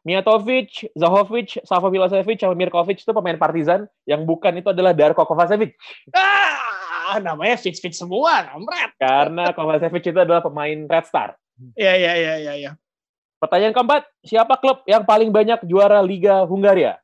[0.00, 5.76] Mijatovic, Zahovic, Savo Milosevic, sama Mirkovic itu pemain Partizan, yang bukan itu adalah Darko Kovacevic.
[6.16, 8.96] Ah, namanya fix fix semua, kampret.
[8.96, 11.36] Karena Kovacevic itu adalah pemain Red Star.
[11.76, 12.72] Iya, iya, iya, iya, iya.
[13.42, 17.02] Pertanyaan keempat, siapa klub yang paling banyak juara Liga Hungaria?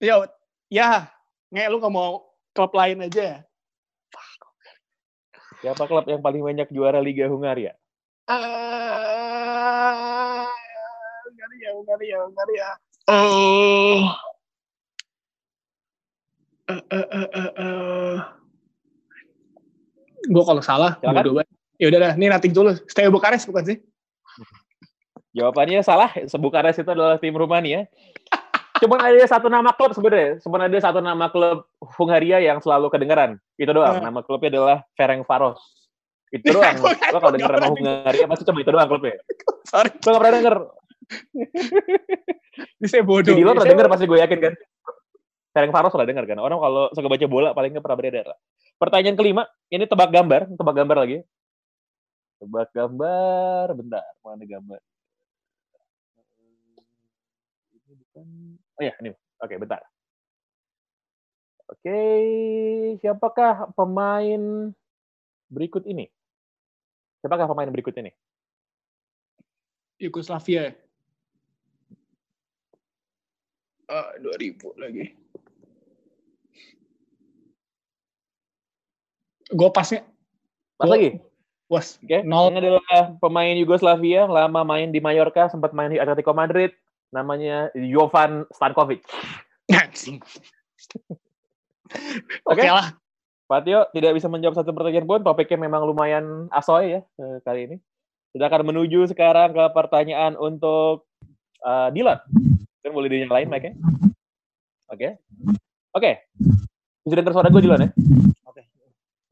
[0.00, 0.24] Ya,
[0.72, 1.12] ya,
[1.52, 3.44] nge lu nggak mau klub lain aja ya?
[5.60, 7.76] Siapa klub yang paling banyak juara Liga Hungaria?
[8.24, 8.48] Ah,
[11.28, 12.68] Hungaria, Hungaria, Hungaria.
[13.12, 14.08] Oh.
[16.64, 18.16] Eh, eh, eh, eh, eh.
[20.32, 21.44] Gue kalau salah, banget.
[21.76, 22.72] Ya udah dah, ini nating dulu.
[22.88, 23.84] Stay Bukares bukan sih?
[25.36, 26.10] Jawabannya salah.
[26.40, 27.84] Bukares itu adalah tim Rumania.
[28.78, 30.38] Cuman ada satu nama klub sebenarnya.
[30.40, 31.66] Cuman ada satu nama klub
[31.98, 33.36] Hungaria yang selalu kedengeran.
[33.58, 33.98] Itu doang.
[33.98, 34.02] Eh.
[34.06, 35.58] Nama klubnya adalah Ferencvaros.
[36.30, 36.78] Itu doang.
[36.84, 39.18] Lo kalau denger nama Hungaria pasti cuma itu doang klubnya.
[39.66, 40.56] Sorry, Lo gak pernah denger.
[42.78, 43.34] ini saya bodoh.
[43.34, 44.54] Jadi lo pernah denger pasti gue yakin kan.
[45.52, 46.38] Ferencvaros pernah denger kan.
[46.38, 48.38] Orang kalau suka baca bola paling nggak pernah beredar lah.
[48.78, 49.42] Pertanyaan kelima.
[49.74, 50.54] Ini tebak gambar.
[50.54, 51.18] Tebak gambar lagi.
[52.38, 53.66] Tebak gambar.
[53.74, 54.06] Bentar.
[54.22, 54.80] Mana gambar?
[57.74, 58.07] Ini bukan.
[58.18, 59.14] Oh ya, ini.
[59.38, 59.82] Oke, bentar.
[61.68, 61.98] Oke,
[62.98, 64.72] siapakah pemain
[65.52, 66.08] berikut ini?
[67.20, 68.10] Siapakah pemain berikut ini?
[70.00, 70.72] Yugoslavia.
[73.88, 75.12] Ah, 2000 lagi.
[79.48, 80.04] Gue pasnya
[80.76, 81.10] Pas Gua- lagi.
[81.68, 82.48] was Oke, Nol.
[82.54, 86.72] ini adalah pemain Yugoslavia, lama main di Mallorca, sempat main di Atletico Madrid,
[87.10, 89.04] namanya Jovan Stankovic.
[89.68, 90.20] anjing.
[92.44, 92.68] Oke Oke.
[92.68, 92.92] lah.
[93.48, 97.60] Pak Tio tidak bisa menjawab satu pertanyaan pun, topiknya memang lumayan asoy ya eh, kali
[97.64, 97.76] ini.
[98.36, 101.08] Kita akan menuju sekarang ke pertanyaan untuk
[101.64, 102.20] eh, Dylan.
[102.84, 103.72] Kan boleh dinyalain mic-nya?
[104.92, 105.16] Oke.
[105.96, 106.10] Oke.
[107.08, 107.90] Bisa dengar suara gue Dylan ya?
[108.44, 108.68] Oke.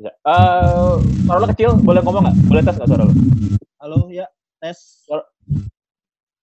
[0.00, 0.10] Bisa.
[0.16, 0.92] Eh,
[1.28, 2.36] suara lo kecil, boleh ngomong nggak?
[2.48, 3.12] Boleh tes nggak suara lo?
[3.84, 4.24] Halo, ya.
[4.64, 5.04] Tes.
[5.04, 5.28] Suara-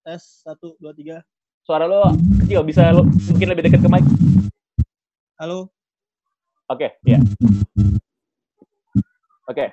[0.03, 1.23] Tes, satu, dua, tiga.
[1.63, 2.11] suara lo
[2.43, 4.03] kecil, bisa lo mungkin lebih dekat ke mic.
[5.39, 5.71] Halo.
[6.67, 7.23] Oke, ya.
[9.47, 9.71] Oke.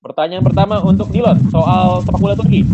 [0.00, 2.64] Pertanyaan pertama untuk Dilon soal sepak bola Turki.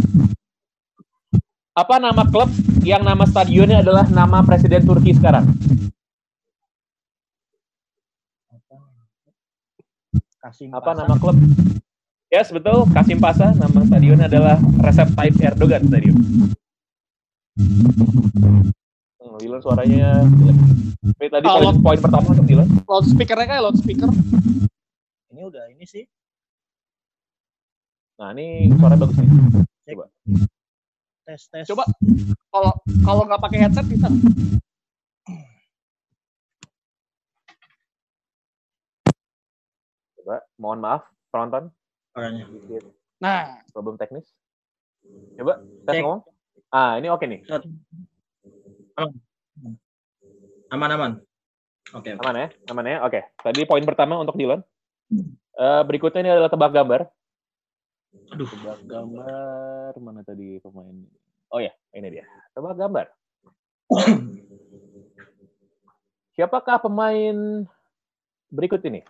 [1.75, 2.47] Apa nama klub
[2.87, 5.51] yang nama stadionnya adalah nama presiden Turki sekarang?
[10.71, 11.35] Apa nama klub?
[12.31, 12.87] Yes, betul.
[12.95, 13.51] Kasim Pasha.
[13.51, 16.17] Nama stadionnya adalah Recep Tayyip Erdogan Stadium.
[17.59, 20.57] Hmm, Dilon suaranya jelek.
[21.21, 22.69] Ini tadi poin, Kalau- poin pertama untuk Dilon.
[22.87, 24.11] Loudspeaker-nya kayak loudspeaker.
[25.35, 26.07] Ini udah ini sih.
[28.21, 29.29] Nah, ini suara bagus nih.
[31.27, 31.67] Tes tes.
[31.67, 31.83] Coba.
[32.51, 34.07] Kalau kalau nggak pakai headset bisa.
[40.21, 41.73] Coba, mohon maaf, penonton.
[42.15, 42.85] Sedikit
[43.21, 44.25] Nah, problem teknis.
[45.37, 46.25] Coba, tes ngomong.
[46.73, 47.45] Ah, ini oke nih.
[50.73, 51.13] Aman aman.
[51.93, 52.17] Oke.
[52.17, 52.49] Aman ya?
[52.73, 52.97] Aman ya?
[53.05, 53.21] Oke.
[53.37, 54.65] Tadi poin pertama untuk Dylan.
[55.61, 57.01] Eh, berikutnya ini adalah tebak gambar.
[58.33, 58.49] Aduh.
[58.49, 60.97] Tebak gambar mana tadi pemain?
[61.53, 62.25] Oh ya, ini dia.
[62.57, 63.07] Tebak gambar.
[66.39, 67.69] Siapakah pemain
[68.49, 69.05] berikut ini?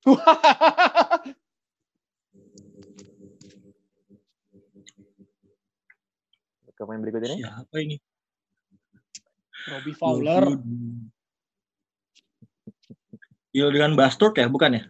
[6.80, 7.44] Pemain berikut ini?
[7.44, 8.00] Siapa ini?
[9.68, 10.56] Robbie Fowler.
[13.52, 14.88] Julian Bastard ya, bukan ya?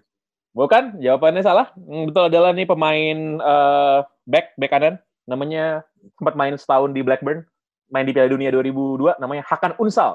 [0.55, 1.75] Bukan, jawabannya salah.
[1.75, 5.03] Hmm, Betul adalah nih pemain eh, back back kanan.
[5.27, 5.83] Namanya
[6.15, 7.43] sempat main setahun di Blackburn,
[7.91, 9.19] main di Piala Dunia 2002.
[9.19, 10.15] Namanya Hakan Unsal.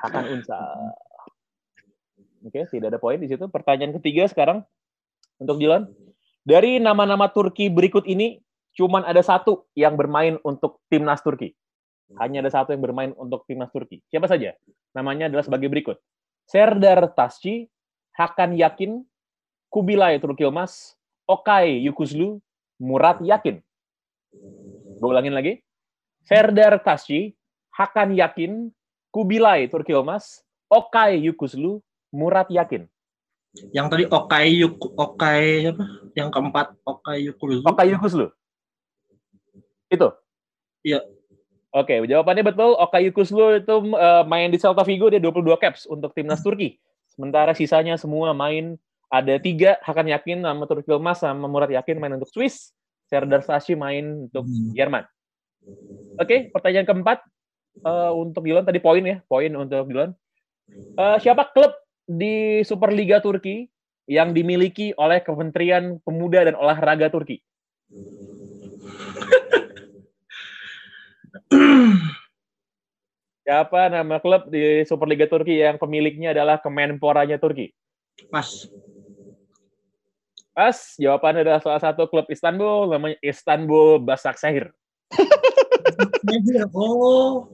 [0.00, 0.96] Hakan Unsal.
[2.44, 3.42] Oke, tidak ada poin di situ.
[3.50, 4.62] Pertanyaan ketiga sekarang
[5.42, 5.90] untuk Dilan.
[6.46, 8.40] Dari nama-nama Turki berikut ini,
[8.78, 11.52] cuman ada satu yang bermain untuk timnas Turki.
[12.16, 14.00] Hanya ada satu yang bermain untuk timnas Turki.
[14.08, 14.56] Siapa saja?
[14.96, 16.00] Namanya adalah sebagai berikut.
[16.48, 17.68] Serdar Tasci,
[18.16, 19.04] Hakan Yakin,
[19.68, 20.96] Kubilay Turkilmas,
[21.28, 22.40] Okay Yukuzlu,
[22.80, 23.60] Murat Yakin.
[24.96, 25.60] Gue ulangin lagi.
[26.24, 27.36] Serdar Tasci,
[27.76, 28.72] Hakan Yakin,
[29.12, 30.40] Kubilay Turkilmas,
[30.72, 32.88] Okay Yukuzlu, Murat Yakin.
[33.72, 35.84] Yang tadi Okai Yuk Okai apa?
[36.12, 37.64] Yang keempat Okai Yukuru.
[37.64, 38.26] Okay Yukuzlu.
[39.88, 40.08] Itu?
[40.84, 41.00] Iya.
[41.72, 42.76] Oke, jawabannya betul.
[42.88, 46.76] Okay Yukuzlu itu eh, main di Celta Vigo, dia 22 caps untuk timnas Turki.
[47.08, 48.76] Sementara sisanya semua main
[49.08, 52.72] ada tiga Hakan Yakin sama Turkilmas sama Murat Yakin main untuk Swiss.
[53.08, 54.76] Serdar Sashi main untuk Hmm.
[54.76, 55.04] Jerman.
[56.20, 57.24] Oke, pertanyaan keempat
[57.80, 60.12] eh, untuk Dilan tadi poin ya, poin untuk Dilan.
[60.96, 61.72] Eh, siapa klub
[62.08, 63.68] di Superliga Turki
[64.08, 67.44] yang dimiliki oleh Kementerian Pemuda dan Olahraga Turki?
[73.44, 77.72] Siapa nama klub di Superliga Turki yang pemiliknya adalah Kemenporanya Turki?
[78.32, 78.68] Mas.
[80.56, 84.72] Pas, jawabannya adalah salah satu klub Istanbul, namanya Istanbul Basaksehir.
[86.76, 87.48] Oh.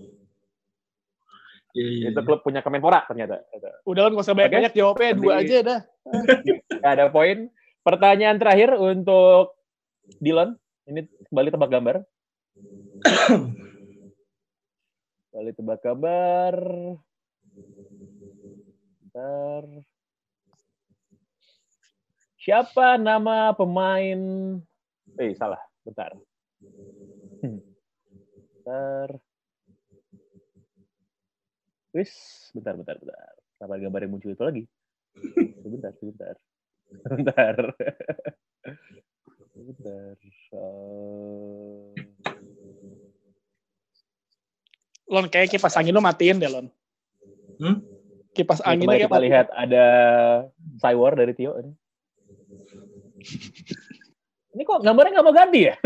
[1.74, 2.06] Iya, iya.
[2.14, 3.42] Itu klub punya Kemenpora ternyata.
[3.82, 5.80] Udah nggak usah banyak-banyak jawabnya dua Jadi- aja dah.
[6.78, 7.38] Nggak ada poin.
[7.82, 9.58] Pertanyaan terakhir untuk
[10.22, 10.54] Dylan.
[10.86, 11.96] Ini kembali tebak gambar.
[15.34, 16.54] kembali tebak gambar.
[19.02, 19.62] Bentar.
[22.38, 24.20] Siapa nama pemain?
[25.18, 25.58] Eh, salah.
[25.82, 26.14] Bentar.
[27.42, 27.58] Hmm.
[28.62, 29.08] Bentar.
[31.94, 32.10] Wis,
[32.50, 33.34] bentar, bentar, bentar.
[33.54, 34.66] Kenapa gambar yang muncul itu lagi?
[35.62, 36.34] Sebentar, sebentar.
[37.06, 37.54] Sebentar.
[39.54, 40.14] Sebentar.
[40.18, 41.94] Eh,
[45.06, 46.66] Lon kayak kipas angin lo matiin deh Lon.
[47.62, 47.78] Hmm?
[48.34, 49.86] Kipas kayak kita lihat ada
[50.82, 51.54] Cywar dari Tio.
[51.62, 51.70] Ini.
[54.58, 55.78] Ini kok gambarnya nggak mau ganti ya?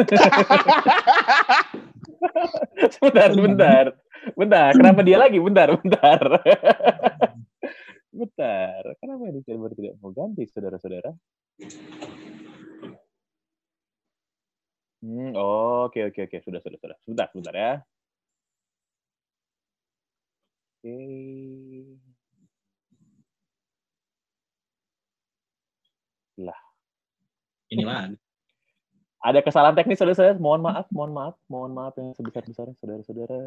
[2.97, 3.85] sebentar, sebentar.
[4.35, 5.39] Bentar, kenapa dia lagi?
[5.41, 6.21] Bentar, bentar.
[8.19, 11.11] bentar, kenapa ini server tidak mau ganti, saudara-saudara?
[14.99, 16.37] Hmm, oke, oke, oke.
[16.43, 16.97] Sudah, sudah, sudah.
[17.07, 17.73] Sebentar, sebentar ya.
[20.83, 20.95] Oke.
[27.69, 28.17] Ini lagi.
[29.19, 30.39] Ada kesalahan teknis, saudara-saudara.
[30.41, 33.39] Mohon maaf, mohon maaf, mohon maaf yang sebesar-besarnya, saudara-saudara.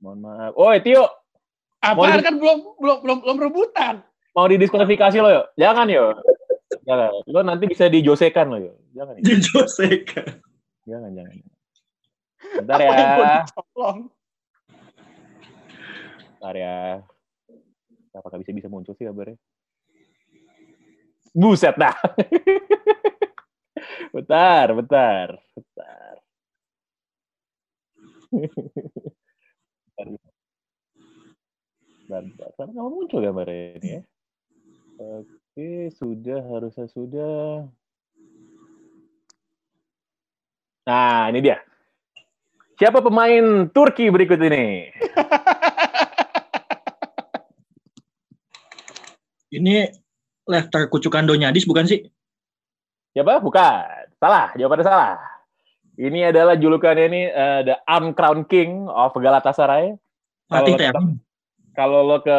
[0.00, 0.52] Mohon maaf.
[0.56, 1.04] Oi, Tio,
[1.80, 4.04] Apaan di- kan belum belum belum belum rebutan.
[4.30, 5.46] mau didiskualifikasi lo, yuk?
[5.56, 6.22] Jangan, yuk.
[6.86, 7.10] Jangan.
[7.26, 8.72] Lo nanti bisa dijosekan lo, yo.
[8.94, 9.18] Jangan.
[9.18, 10.22] Di Joseka.
[10.86, 11.34] Jangan, jangan.
[12.62, 12.90] Bentar ya.
[13.50, 13.88] Apa?
[16.30, 16.78] Bentar ya.
[18.12, 19.36] Apakah bisa bisa muncul sih kabarnya?
[21.30, 21.92] Buset dah.
[24.14, 26.14] bentar, bentar, bentar.
[32.10, 32.48] Bentar.
[32.58, 34.02] Karena nggak muncul gambarnya ini ya.
[35.00, 37.64] Oke, sudah, harusnya sudah.
[40.86, 41.62] Nah, ini dia.
[42.80, 44.88] Siapa pemain Turki berikut ini?
[49.50, 49.82] Ini
[50.46, 52.06] Lefter Kucukan Donyadis bukan sih?
[53.10, 53.42] Siapa?
[53.42, 54.14] Bukan.
[54.22, 55.18] Salah, jawabannya salah.
[56.00, 57.76] Ini adalah julukannya ini eh, The
[58.16, 59.92] Crown King of Galatasaray.
[60.48, 61.20] Terim.
[61.76, 62.38] Kalau lo ke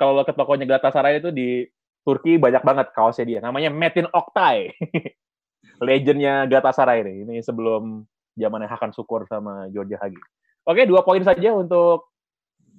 [0.00, 1.68] kalau lo ke tokonya Galatasaray itu di
[2.00, 3.40] Turki banyak banget kaosnya dia.
[3.44, 4.72] Namanya Metin Oktay.
[5.86, 7.28] Legendnya Galatasaray ini.
[7.28, 8.00] Ini sebelum
[8.32, 10.16] zamannya Hakan Sukur sama Georgia Hagi.
[10.64, 12.08] Oke, dua poin saja untuk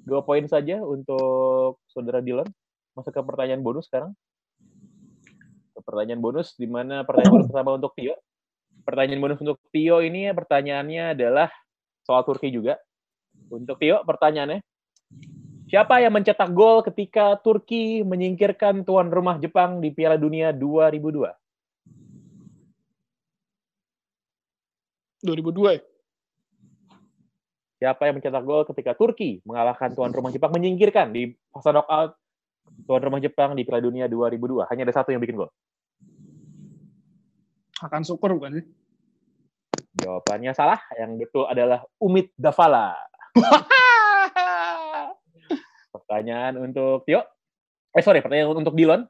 [0.02, 2.50] dua poin saja untuk saudara Dylan.
[2.98, 4.18] Masuk ke pertanyaan bonus sekarang.
[5.78, 8.18] Ke pertanyaan bonus di mana pertanyaan bonus pertama untuk Tio.
[8.88, 11.52] Pertanyaan bonus untuk Tio ini pertanyaannya adalah
[12.08, 12.80] soal Turki juga.
[13.52, 14.64] Untuk Tio pertanyaannya,
[15.68, 21.36] siapa yang mencetak gol ketika Turki menyingkirkan tuan rumah Jepang di Piala Dunia 2002?
[25.20, 25.84] 2002 ya?
[27.78, 32.16] Siapa yang mencetak gol ketika Turki mengalahkan tuan rumah Jepang menyingkirkan di fase knockout
[32.88, 34.64] tuan rumah Jepang di Piala Dunia 2002?
[34.72, 35.52] Hanya ada satu yang bikin gol.
[37.78, 38.66] Akan syukur bukan sih?
[40.02, 40.82] Jawabannya salah.
[40.98, 42.98] Yang betul adalah Umit Davala.
[45.94, 47.22] Pertanyaan untuk Tio.
[47.94, 49.06] Eh sorry, pertanyaan untuk Dilon.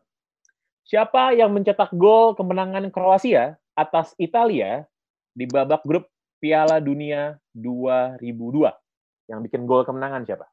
[0.87, 4.87] Siapa yang mencetak gol kemenangan Kroasia atas Italia
[5.35, 6.07] di babak grup
[6.39, 8.71] Piala Dunia 2002?
[9.27, 10.47] Yang bikin gol kemenangan siapa?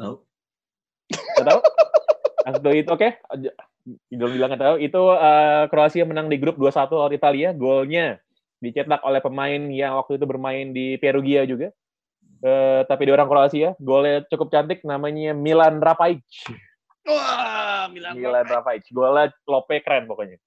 [0.00, 0.16] Tahu.
[1.12, 1.60] Nggak
[2.42, 3.08] Langsung itu oke.
[4.10, 4.76] Dilon bilang nggak tahu.
[4.78, 7.48] Itu eh, Kroasia menang di grup 2-1 lawan Italia.
[7.54, 8.18] Golnya
[8.62, 11.74] dicetak oleh pemain yang waktu itu bermain di Perugia juga.
[12.42, 13.74] Eh, tapi dia orang Kroasia.
[13.78, 14.82] Golnya cukup cantik.
[14.86, 16.26] Namanya Milan Rapajic.
[17.06, 18.14] Wah, Milan.
[18.14, 18.90] Milan Rapajic.
[18.94, 20.38] Golnya lope keren pokoknya.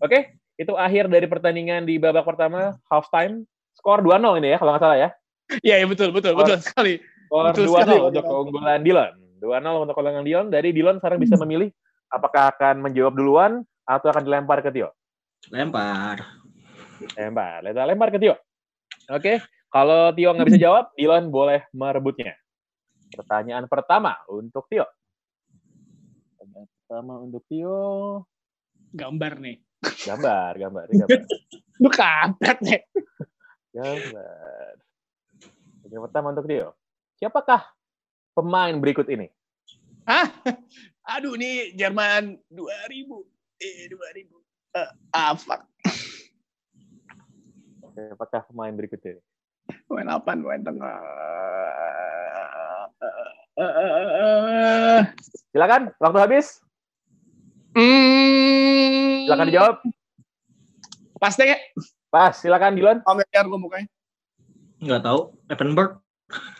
[0.00, 3.44] Oke, itu akhir dari pertandingan di babak pertama half time.
[3.76, 5.08] Skor 2-0 ini ya kalau nggak salah ya.
[5.64, 6.42] Iya, iya betul, betul, Oh.
[6.44, 7.00] betul sekali.
[7.28, 9.12] Skor Betul 2-0 sekali, untuk keunggulan Dylan.
[9.38, 10.46] 2-0 untuk keunggulan Dylan.
[10.50, 11.70] Dari Dylan sekarang bisa memilih
[12.10, 13.52] apakah akan menjawab duluan
[13.86, 14.92] atau akan dilempar ke Tio.
[15.54, 16.20] Lempar.
[17.14, 18.34] Lempar, lempar, lempar ke Tio.
[19.08, 19.40] Oke,
[19.72, 22.34] kalau Tio nggak bisa jawab, Dylan boleh merebutnya.
[23.14, 24.84] Pertanyaan pertama untuk Tio.
[26.36, 27.78] Pertanyaan pertama untuk Tio.
[28.92, 29.56] Gambar nih.
[30.04, 31.20] Gambar, gambar, ini gambar.
[31.78, 32.80] Lu kampret nih.
[33.72, 34.72] Gambar.
[35.78, 36.68] Pertanyaan pertama untuk Tio.
[37.18, 37.77] Siapakah
[38.38, 39.26] pemain berikut ini?
[40.06, 40.30] Hah?
[41.18, 43.26] Aduh, nih Jerman 2000.
[43.58, 44.30] Eh, 2000.
[44.78, 45.66] Eh, ah, fuck.
[47.98, 49.18] Siapakah pemain berikut ini?
[49.90, 50.38] Main apa?
[50.38, 51.02] Main tengah.
[53.58, 55.00] Eh, eh, eh, eh.
[55.50, 56.62] Silakan, waktu habis.
[57.74, 59.26] Hmm.
[59.26, 59.76] Silakan dijawab.
[61.18, 61.58] Pas deh, ya.
[62.08, 62.98] Pas, silakan Dylan.
[63.02, 63.88] Familiar gue mukanya.
[64.78, 65.20] Nggak tahu.
[65.50, 65.98] Evanberg.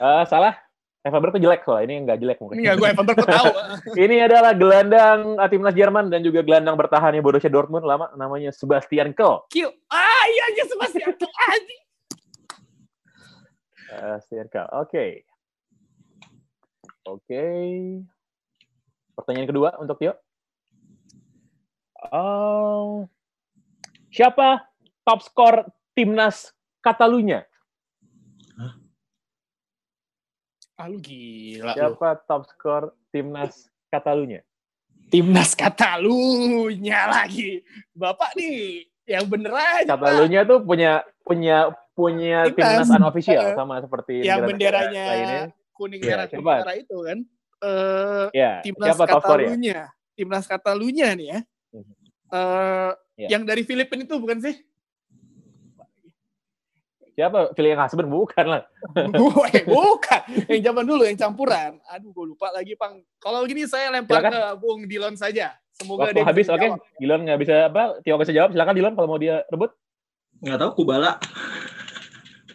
[0.03, 0.68] Eh, salah.
[0.99, 2.59] Evanberg tuh jelek soalnya, ini nggak jelek mungkin.
[2.59, 3.53] Ini nggak gue Evanberg gue tahu.
[4.05, 9.15] Ini adalah gelandang uh, timnas Jerman dan juga gelandang bertahannya Borussia Dortmund lama namanya Sebastian.
[9.15, 9.71] Kill.
[9.89, 11.31] Ah, iya, iya, Sebastian Kehl.
[11.55, 11.83] Anjing.
[13.89, 14.47] Sebastian.
[14.75, 15.07] Oke.
[17.07, 17.45] Oke.
[19.15, 20.15] Pertanyaan kedua untuk Tio.
[22.15, 23.11] Oh,
[24.15, 24.71] siapa
[25.03, 25.67] top skor
[25.99, 27.43] timnas Catalunya?
[30.79, 31.69] Ah, lu gila.
[31.69, 31.75] lu.
[31.75, 34.47] Siapa top skor timnas Catalunya?
[35.11, 37.65] Timnas Katalunya lagi.
[37.91, 39.91] Bapak nih, yang bener aja.
[39.91, 40.07] Pak.
[40.07, 41.57] Catalunya tuh punya punya
[41.93, 42.87] punya Timnas.
[42.87, 45.43] timnas unofficial Eh, sama seperti yang benderanya lainnya.
[45.73, 46.53] kuning Iya, merah coba.
[46.63, 47.19] merah itu kan.
[47.59, 49.05] Eh Ya, timnas siapa?
[49.09, 49.81] Katalunya.
[50.15, 51.39] Timnas Katalunya nih ya.
[51.73, 51.93] Mhm.
[52.29, 53.29] Eh Iya.
[53.35, 54.55] yang dari Filipina itu bukan sih?
[57.19, 57.51] Siapa?
[57.51, 58.63] Pilih yang husband bukan lah.
[59.19, 60.23] Gue bukan.
[60.47, 61.83] Yang zaman dulu yang campuran.
[61.91, 63.03] Aduh, gue lupa lagi, Pang.
[63.19, 64.31] Kalau gini saya lempar Silakan.
[64.31, 65.59] ke Bung Dilon saja.
[65.75, 66.63] Semoga Waktu dia habis, oke.
[66.63, 66.79] jawab.
[67.03, 67.99] Dilon nggak bisa apa?
[68.07, 68.55] Tio bisa jawab.
[68.55, 69.75] Silakan Dilon kalau mau dia rebut.
[70.47, 70.71] Nggak tahu.
[70.79, 71.19] Kubala.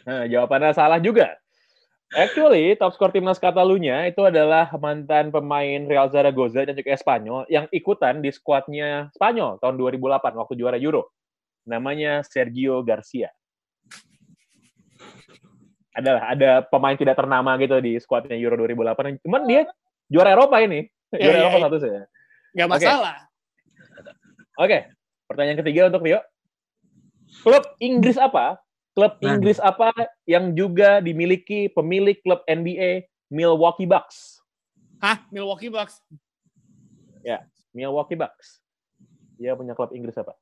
[0.07, 1.35] Nah, jawabannya salah juga.
[2.15, 7.67] Actually, top skor timnas Katalunya itu adalah mantan pemain Real Zaragoza dan juga Espanyol yang
[7.73, 11.11] ikutan di skuadnya Spanyol tahun 2008 waktu juara Euro.
[11.67, 13.27] Namanya Sergio Garcia.
[15.93, 19.21] Adalah ada pemain tidak ternama gitu di skuadnya Euro 2008.
[19.21, 19.69] Cuman dia
[20.09, 20.89] juara Eropa ini.
[21.13, 21.65] Iya, Juara iya, Eropa iya.
[21.69, 22.01] satu saya.
[22.53, 22.73] Nggak Oke.
[22.77, 23.15] masalah.
[24.53, 24.77] Oke,
[25.29, 26.19] pertanyaan ketiga untuk Tio.
[27.41, 28.61] Klub Inggris apa?
[28.93, 29.33] Klub Nah.
[29.33, 29.89] Inggris apa
[30.29, 34.37] yang juga dimiliki pemilik klub NBA Milwaukee Bucks?
[35.01, 35.25] Hah?
[35.33, 35.97] Milwaukee Bucks.
[37.73, 38.61] Milwaukee Bucks.
[39.41, 40.37] Dia punya klub Inggris apa?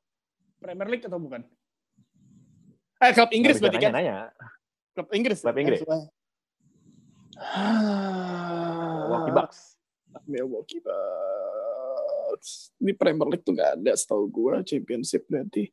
[0.60, 1.42] Premier League atau bukan?
[3.02, 3.90] Eh, klub Inggris berarti kan?
[3.96, 4.30] nanya-nanya.
[4.92, 5.40] Klub Inggris.
[5.40, 5.80] Klub Inggris.
[9.08, 9.58] Milwaukee Bucks.
[10.28, 12.72] Milwaukee Bucks.
[12.76, 15.72] Ini Premier League tuh nggak ada setahu gue championship berarti.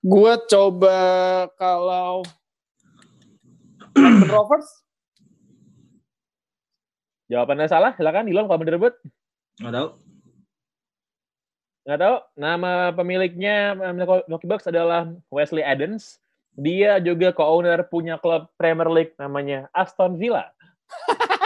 [0.00, 0.98] Gue coba
[1.58, 2.22] kalau
[4.30, 4.68] Rovers.
[7.30, 8.94] Jawabannya salah, silakan Dilon kalau mau direbut.
[9.62, 9.88] Nggak tahu.
[11.86, 16.18] Nggak tahu, nama pemiliknya eh, Milwaukee Bucks adalah Wesley Adams.
[16.60, 20.52] Dia juga co-owner punya klub Premier League namanya Aston Villa.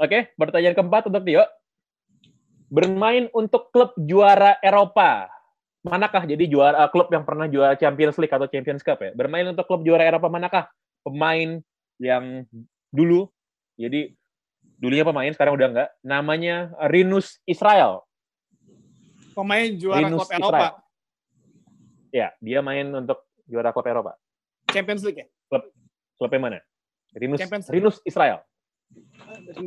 [0.00, 1.44] Oke, pertanyaan keempat untuk Tio.
[2.72, 5.28] Bermain untuk klub juara Eropa.
[5.84, 9.12] Manakah jadi juara eh, klub yang pernah juara Champions League atau Champions Cup ya?
[9.12, 10.72] Bermain untuk klub juara Eropa manakah?
[11.04, 11.60] Pemain
[12.00, 12.48] yang
[12.88, 13.28] dulu
[13.76, 14.16] jadi
[14.80, 15.88] dulunya pemain sekarang udah enggak.
[16.00, 18.08] Namanya Rinus Israel.
[19.40, 20.52] Pemain juara Rinus klub Eropa.
[20.52, 20.74] Israel.
[22.12, 24.12] Ya, dia main untuk juara klub Eropa.
[24.68, 25.26] Champions League ya?
[26.20, 26.60] Klubnya mana?
[27.16, 27.80] Rinus Champions League.
[27.80, 28.44] Rinus Israel.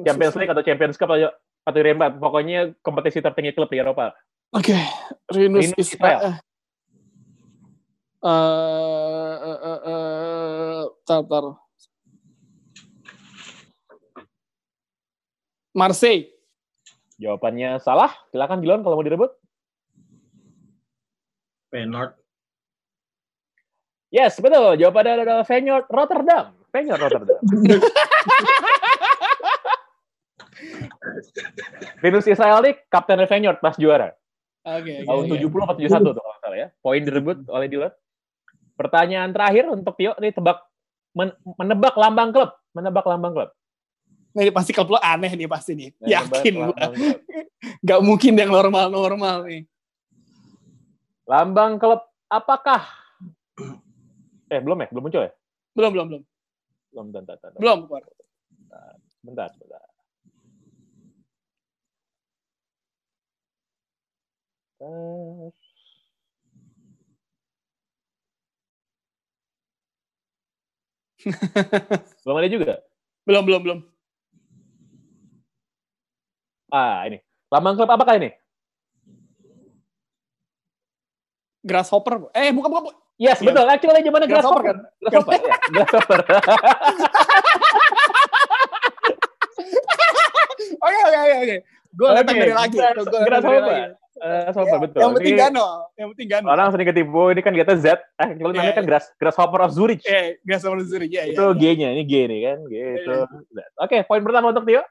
[0.06, 1.34] Champions League atau Champions Cup atau
[1.66, 2.14] atau Eropa.
[2.14, 4.14] Pokoknya kompetisi tertinggi klub di Eropa.
[4.54, 4.78] Oke,
[5.34, 6.38] Rinus, Rinus Israel.
[8.22, 11.46] Eh, eh, eh, eh, tar, tar.
[15.74, 16.30] Marseille.
[17.18, 18.14] Jawabannya salah.
[18.30, 19.34] Silakan Gilon kalau mau direbut.
[21.74, 22.14] Feyenoord.
[24.14, 24.78] Yes, betul.
[24.78, 26.54] Jawabannya adalah Feyenoord Rotterdam.
[26.70, 27.42] Feyenoord Rotterdam.
[32.06, 34.14] Rinus Israel nih kapten Feyenoord pas juara.
[34.64, 35.44] Oke, Tahun oke, oke.
[35.44, 36.68] 70 atau 71 tuh kalau salah ya.
[36.80, 37.92] Poin direbut oleh Dylan.
[38.80, 40.62] Pertanyaan terakhir untuk Tio nih tebak
[41.12, 43.50] men- menebak lambang klub, menebak lambang klub.
[44.34, 45.90] Nah, ini pasti klub lo aneh nih pasti nih.
[46.00, 46.76] Menebak Yakin klub.
[47.90, 49.62] Gak mungkin yang normal-normal nih.
[51.24, 52.84] Lambang klub apakah?
[54.52, 55.32] Eh belum ya, belum muncul ya?
[55.74, 56.24] Belum, belum, belum.
[56.92, 57.60] Belum, bentar, bentar, bentar.
[57.64, 58.04] Belum, keluar.
[59.24, 59.82] bentar, bentar.
[64.84, 65.48] Eh,
[72.28, 72.74] Belum ada juga.
[73.24, 73.80] Belum, belum, belum.
[76.68, 77.24] Ah, ini.
[77.48, 78.43] Lambang klub apakah ini?
[81.64, 82.28] Grasshopper.
[82.32, 82.84] Eh, bukan, bukan.
[82.86, 82.95] bukan.
[83.16, 83.47] Yes, Iya.
[83.49, 83.66] betul.
[83.66, 84.68] Actually gimana Grasshopper Grasshopper?
[84.68, 84.78] kan?
[84.99, 85.57] Grasshopper, ya.
[85.72, 86.20] Grasshopper.
[90.84, 91.57] Oke, oke, oke, oke.
[91.93, 92.78] Gue datang dari lagi.
[92.78, 93.95] Grasshopper.
[94.14, 94.99] Grasshopper, betul.
[94.99, 95.68] Yang penting Gano.
[95.95, 96.47] Yang penting Gano.
[96.49, 97.86] Orang sering ketipu, ini kan kita Z.
[98.20, 100.03] Eh, kalau namanya Iya, kan Grass, Grasshopper of Zurich.
[100.03, 101.11] Eh, Grasshopper Zurich.
[101.11, 101.34] Ya, ya.
[101.34, 103.16] itu G-nya, ini G nih kan, gitu.
[103.80, 104.84] Oke, poin pertama untuk Tio.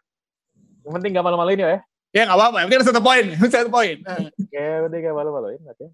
[0.82, 1.68] Yang penting gak malu-maluin ya.
[2.12, 2.56] Ya, nggak apa-apa.
[2.60, 3.24] Yang penting ada satu poin.
[3.52, 3.96] Satu poin.
[3.96, 4.24] Eh.
[4.28, 5.60] Oke, penting gak malu-maluin.
[5.64, 5.86] Oke.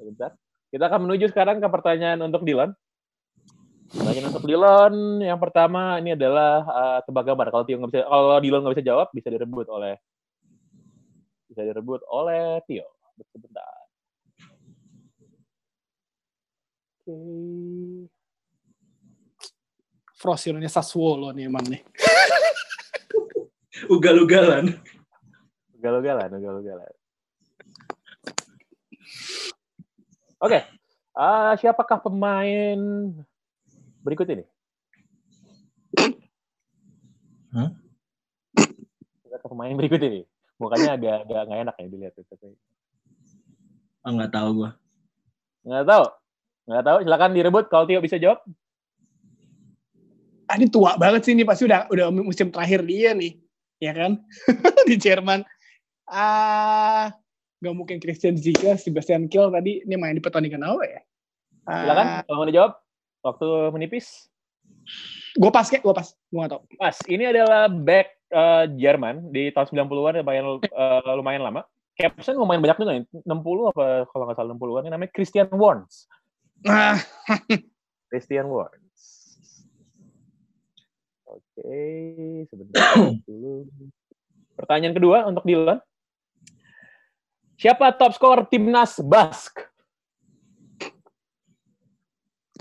[0.00, 0.30] Bentar.
[0.70, 2.72] Kita akan menuju sekarang ke pertanyaan untuk Dylan.
[3.90, 7.46] Pertanyaan untuk Dylan yang pertama ini adalah eh, tebak gambar.
[7.50, 9.94] Kalau Tio nggak bisa, kalau Dylan nggak bisa jawab, bisa direbut oleh
[11.50, 12.86] bisa direbut oleh Tio.
[13.20, 13.80] Sebentar.
[17.04, 17.16] Oke.
[20.20, 21.80] Frosinone Sassuolo nih emang nih.
[23.94, 24.68] Ugal-ugalan.
[25.80, 26.92] Ugal-ugalan, ugal-ugalan.
[30.40, 30.64] Oke,
[31.12, 32.78] Ah, siapakah pemain
[34.00, 34.46] berikut ini?
[37.52, 37.74] Hah?
[39.20, 40.24] Siapakah pemain berikut ini?
[40.56, 42.14] Mukanya agak agak nggak enak ya dilihat.
[42.16, 42.56] Tapi
[44.00, 44.70] Ah, nggak tahu gua.
[45.60, 46.04] nggak tahu,
[46.72, 46.98] nggak tahu.
[47.04, 48.40] Silakan direbut kalau Tio bisa jawab.
[50.48, 53.36] Ah, ini tua banget sih ini pasti udah udah musim terakhir dia nih,
[53.76, 54.24] ya kan?
[54.88, 55.44] di Jerman.
[56.08, 57.12] Ah,
[57.60, 61.00] nggak mungkin Christian Ziga, Sebastian Kiel tadi ini main di pertandingan apa ya?
[61.68, 62.72] Silakan kalau mau dijawab.
[63.20, 63.46] Waktu
[63.76, 64.32] menipis.
[65.36, 66.62] Gue pas kayak gue pas, gue nggak tahu.
[66.80, 68.16] Mas, ini adalah back
[68.80, 71.62] Jerman di tahun 90-an lumayan eh, lumayan lama.
[72.00, 76.08] Capson lumayan banyak juga nih, 60 apa kalau nggak salah 60-an, ini namanya Christian Warnes.
[76.64, 76.96] Ah,
[78.08, 79.02] Christian Woods.
[81.28, 81.76] Oke,
[82.48, 82.96] sebentar
[83.28, 83.68] dulu.
[84.56, 85.78] Pertanyaan kedua untuk Dylan.
[87.60, 89.52] Siapa top skor timnas Bask?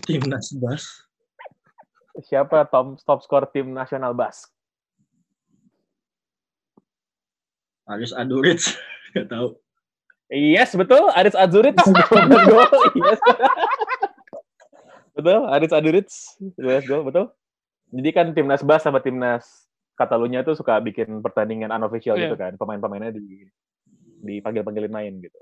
[0.03, 0.83] Timnas Bas.
[2.27, 4.51] Siapa top top skor tim nasional Bask?
[7.87, 8.59] Aris Aduric.
[9.15, 9.55] Gak tahu.
[10.29, 11.07] Yes, betul.
[11.15, 11.73] Aris Azurit.
[11.73, 12.69] 12 gol.
[12.99, 13.17] Yes.
[15.15, 16.13] betul, Aris.
[16.59, 17.25] 12 gol, betul.
[17.95, 22.31] Jadi kan timnas Bas sama timnas Katalunya tuh suka bikin pertandingan unofficial Iya.
[22.31, 22.53] gitu kan.
[22.59, 23.47] Pemain-pemainnya di
[24.23, 25.39] dipanggil-panggilin main gitu.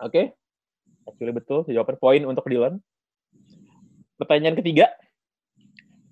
[0.00, 0.34] Oke.
[1.04, 1.64] Actually betul.
[1.68, 2.80] Jawaban poin untuk Dylan.
[4.16, 4.88] Pertanyaan ketiga.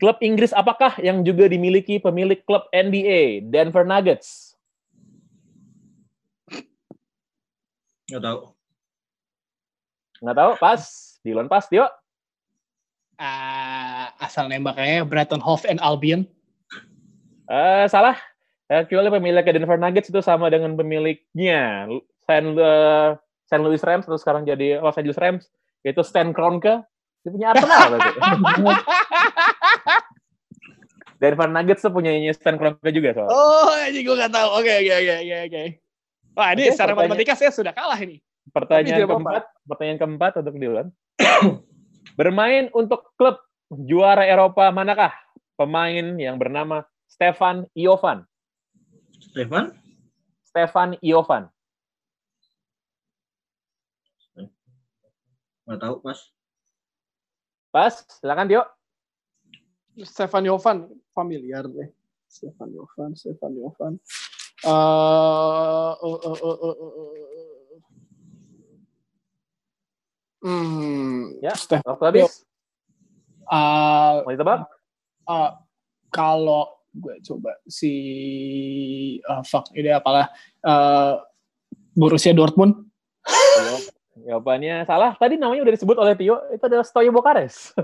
[0.02, 4.58] Klub Inggris apakah yang juga dimiliki pemilik klub NBA, Denver Nuggets?
[8.10, 8.52] Gak tahu.
[10.22, 10.82] Nggak tahu, pas.
[11.22, 11.90] Dylan pas, yuk.
[13.14, 16.26] Ah, asal nembaknya Brighton Hove and Albion.
[17.46, 18.18] Eh, salah.
[18.72, 21.92] Actually pemilik Denver Nuggets itu sama dengan pemiliknya
[22.24, 23.10] San, eh,
[23.44, 25.44] San Louis Rams atau sekarang jadi Los Angeles Rams
[25.84, 26.80] yaitu Stan Kroenke.
[27.20, 28.00] Dia punya Arsenal.
[31.22, 33.36] Denver Nuggets tuh punyanya Stan Kroenke juga soalnya.
[33.36, 34.48] Oh, ini gue gak tahu.
[34.56, 35.62] Oke, oke, oke, oke, oke.
[36.32, 38.24] Wah, ini Oke, secara matematika saya sudah kalah ini.
[38.50, 40.88] Pertanyaan keempat, pertanyaan keempat untuk Dylan.
[42.18, 43.36] Bermain untuk klub
[43.68, 45.12] juara Eropa manakah
[45.60, 48.24] pemain yang bernama Stefan Jovan?
[49.22, 49.70] Stefan?
[50.42, 51.46] Stefan Jovan.
[55.62, 56.18] Gak tahu pas.
[57.70, 58.62] Pas, silakan Tio.
[60.02, 61.88] Stefan Jovan, familiar deh.
[62.26, 63.94] Stefan Jovan, Stefan Jovan.
[64.62, 64.70] Eh,
[65.94, 67.80] eh, eh, eh, eh, eh, eh.
[70.42, 71.86] Hmm, Ya, Stefan.
[71.86, 72.42] Waktu habis.
[73.46, 74.66] Eh, Mau ditebak?
[75.30, 75.50] eh,
[76.10, 77.92] kalau gue coba si
[79.24, 80.28] ah, fuck ini apalah
[80.60, 81.14] eh
[81.92, 82.88] Borussia Dortmund.
[84.12, 85.16] Jawabannya salah.
[85.16, 86.36] Tadi namanya udah disebut oleh Tio.
[86.52, 87.72] Itu adalah Stoya Bukares.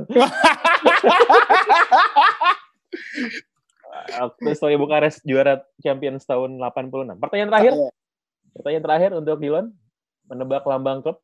[4.18, 7.20] Waktu Stoya Bukares juara Champions tahun 86.
[7.20, 7.72] Pertanyaan terakhir.
[8.56, 9.72] Pertanyaan terakhir untuk Dylan.
[10.28, 11.16] Menebak lambang klub.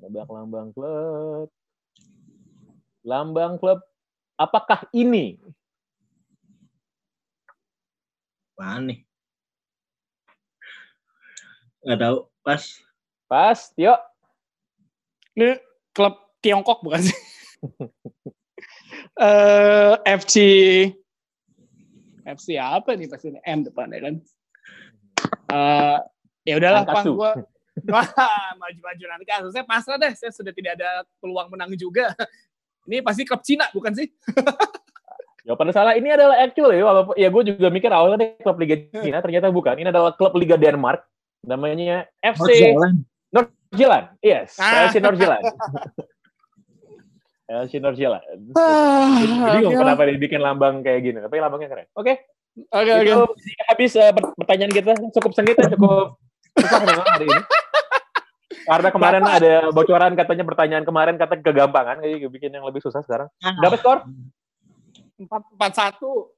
[0.00, 1.48] Menebak lambang klub.
[3.04, 3.80] Lambang klub.
[4.42, 5.38] Apakah ini?
[8.58, 8.98] Apaan nih?
[11.86, 12.18] Gak tahu.
[12.42, 12.62] Pas.
[13.30, 13.94] Pas, Tio.
[15.38, 15.62] Ini
[15.94, 17.18] klub Tiongkok bukan sih?
[19.12, 20.36] Eh FC
[22.24, 24.14] FC apa nih pasti M depannya kan?
[25.52, 25.98] Eh
[26.48, 27.32] ya udahlah Pak, gua
[27.92, 30.12] Wah, maju-maju nanti kasusnya pasrah deh.
[30.12, 32.12] Saya sudah tidak ada peluang menang juga.
[32.82, 34.06] Ini pasti klub Cina bukan sih?
[35.46, 35.92] Jawabannya salah.
[35.94, 39.74] Ini adalah actually, walaupun ya gue juga mikir awalnya nih klub Liga Cina, ternyata bukan.
[39.74, 41.02] Ini adalah klub Liga Denmark.
[41.42, 42.78] Namanya FC
[43.28, 44.06] North Zealand.
[44.18, 44.86] Yes, Ah.
[44.86, 45.42] FC North Zealand.
[47.66, 48.22] FC North Zealand.
[48.54, 49.18] Ah,
[49.52, 49.80] Jadi oke lah.
[49.84, 51.18] kenapa dibikin lambang kayak gini?
[51.20, 51.86] Tapi lambangnya keren.
[51.92, 52.22] Oke,
[52.70, 53.04] Oke, oke.
[53.04, 53.20] itu
[53.66, 54.92] habis eh, per- pertanyaan kita.
[55.10, 56.16] Cukup sengit ya, cukup
[56.54, 57.40] susah hari ini.
[58.68, 63.28] Karena kemarin ada bocoran katanya pertanyaan kemarin kata kegampangan, kayak bikin yang lebih susah sekarang.
[63.40, 63.98] Dapat skor?
[65.18, 66.32] Empat empat satu.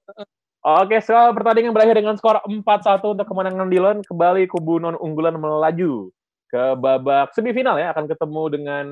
[0.65, 3.99] Oke, skor pertandingan berakhir dengan skor 4-1 untuk kemenangan Dylan.
[4.01, 6.09] Kembali kubu non unggulan melaju
[6.49, 8.87] ke babak semifinal ya, akan ketemu dengan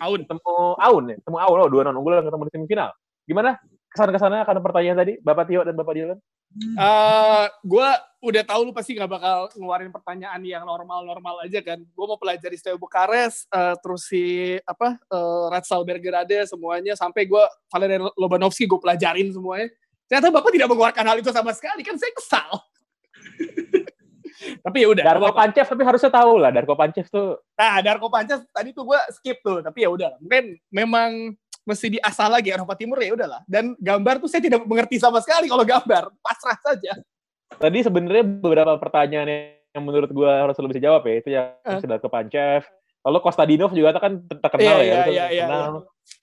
[0.00, 0.22] Aun.
[0.24, 2.88] ketemu Aun ya, ketemu Aun, oh, dua non unggulan ketemu di semifinal.
[3.28, 3.60] Gimana
[3.92, 6.18] kesan-kesannya karena pertanyaan tadi, Bapak Tio dan Bapak Dylan?
[6.58, 7.88] Eh, gue
[8.18, 11.78] udah tahu lu pasti gak bakal ngeluarin pertanyaan yang normal-normal aja kan.
[11.78, 17.44] Gue mau pelajari Steaua Bukares, eh, terus si apa uh, Ratsal Belgrade semuanya sampai gue
[17.70, 19.70] Valerian Lobanovski gue pelajarin semuanya.
[20.08, 22.50] Ternyata bapak tidak mengeluarkan hal itu sama sekali kan saya kesal.
[24.64, 25.04] Tapi ya udah.
[25.04, 25.34] Darko.
[25.34, 29.42] Pancev tapi harusnya tahu lah, Darko Pancev tuh Nah, Darko Pancas tadi tuh gue skip
[29.42, 30.14] tuh, tapi ya udah.
[30.22, 31.34] Mungkin memang
[31.68, 33.44] mesti diasah lagi Eropa Timur ya udahlah.
[33.44, 36.96] Dan gambar tuh saya tidak mengerti sama sekali kalau gambar, pasrah saja.
[37.48, 39.28] tadi sebenarnya beberapa pertanyaan
[39.72, 41.80] yang menurut gua harus lu bisa jawab ya, itu yang Eh.
[41.80, 42.62] sudah ke Pancev.
[43.04, 45.72] Lalu Kostadinov juga kan ter- terkenal Iya, ya, iya, itu iya, terkenal.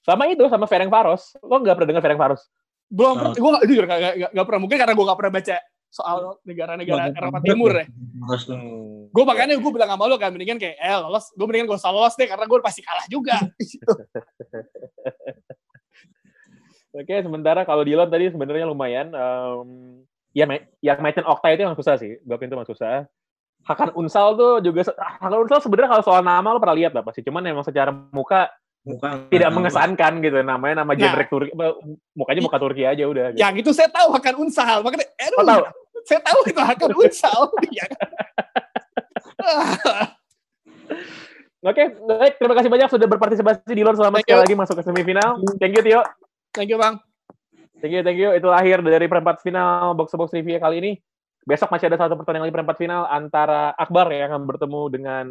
[0.02, 1.34] Sama itu, sama Ferenc Varos.
[1.42, 2.44] Lo nggak pernah dengar Ferenc Varos?
[2.86, 3.18] belum Oh.
[3.18, 5.56] pernah gue jujur gak, gak, gak pernah mungkin karena gue gak pernah baca
[5.96, 7.88] soal negara-negara Eropa Timur ya.
[7.88, 9.08] Hmm.
[9.08, 11.96] gue makanya gue bilang sama lo kan mendingan kayak eh lolos gue mendingan gue usah
[11.96, 13.40] lolos deh karena gue pasti kalah juga
[16.96, 19.12] Oke, sementara kalau Dylan tadi sebenarnya lumayan.
[19.12, 19.68] em,
[20.32, 22.16] ya, ma- yang Maiten Okta itu yang susah sih.
[22.24, 23.04] Bab itu yang susah.
[23.68, 27.20] Hakan Unsal tuh juga, Hakan Unsal sebenarnya kalau soal nama lo pernah lihat lah pasti.
[27.20, 28.48] Cuman emang secara muka
[28.86, 31.00] Muka tidak mengesankan gitu namanya nama Nah.
[31.02, 31.74] genrek Turki apa,
[32.14, 33.42] mukanya muka Turki aja udah gitu.
[33.42, 34.86] Yang itu saya tahu Hakan Unsal.
[34.86, 35.62] Makanya, aduh, Oh, tahu?
[36.06, 37.40] saya tahu itu Hakan Unsal.
[37.74, 37.86] Ya?
[41.66, 42.34] Oke, baik.
[42.38, 44.44] Terima kasih banyak sudah berpartisipasi di luar selama Thank sekali you.
[44.46, 45.30] lagi masuk ke semifinal.
[45.58, 46.02] Thank you, Tio.
[46.54, 47.02] Thank you, Bang.
[47.82, 48.30] Thank you, thank you.
[48.32, 50.92] Itu akhir dari perempat final box to box review kali ini.
[51.42, 55.26] Besok masih ada satu pertandingan lagi perempat final antara Akbar yang akan bertemu dengan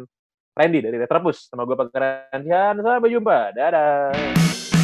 [0.55, 1.51] Randy dari Retropus.
[1.51, 2.79] Sama gue Pak Garantian.
[2.79, 3.51] Sampai jumpa.
[3.51, 4.74] Dadah.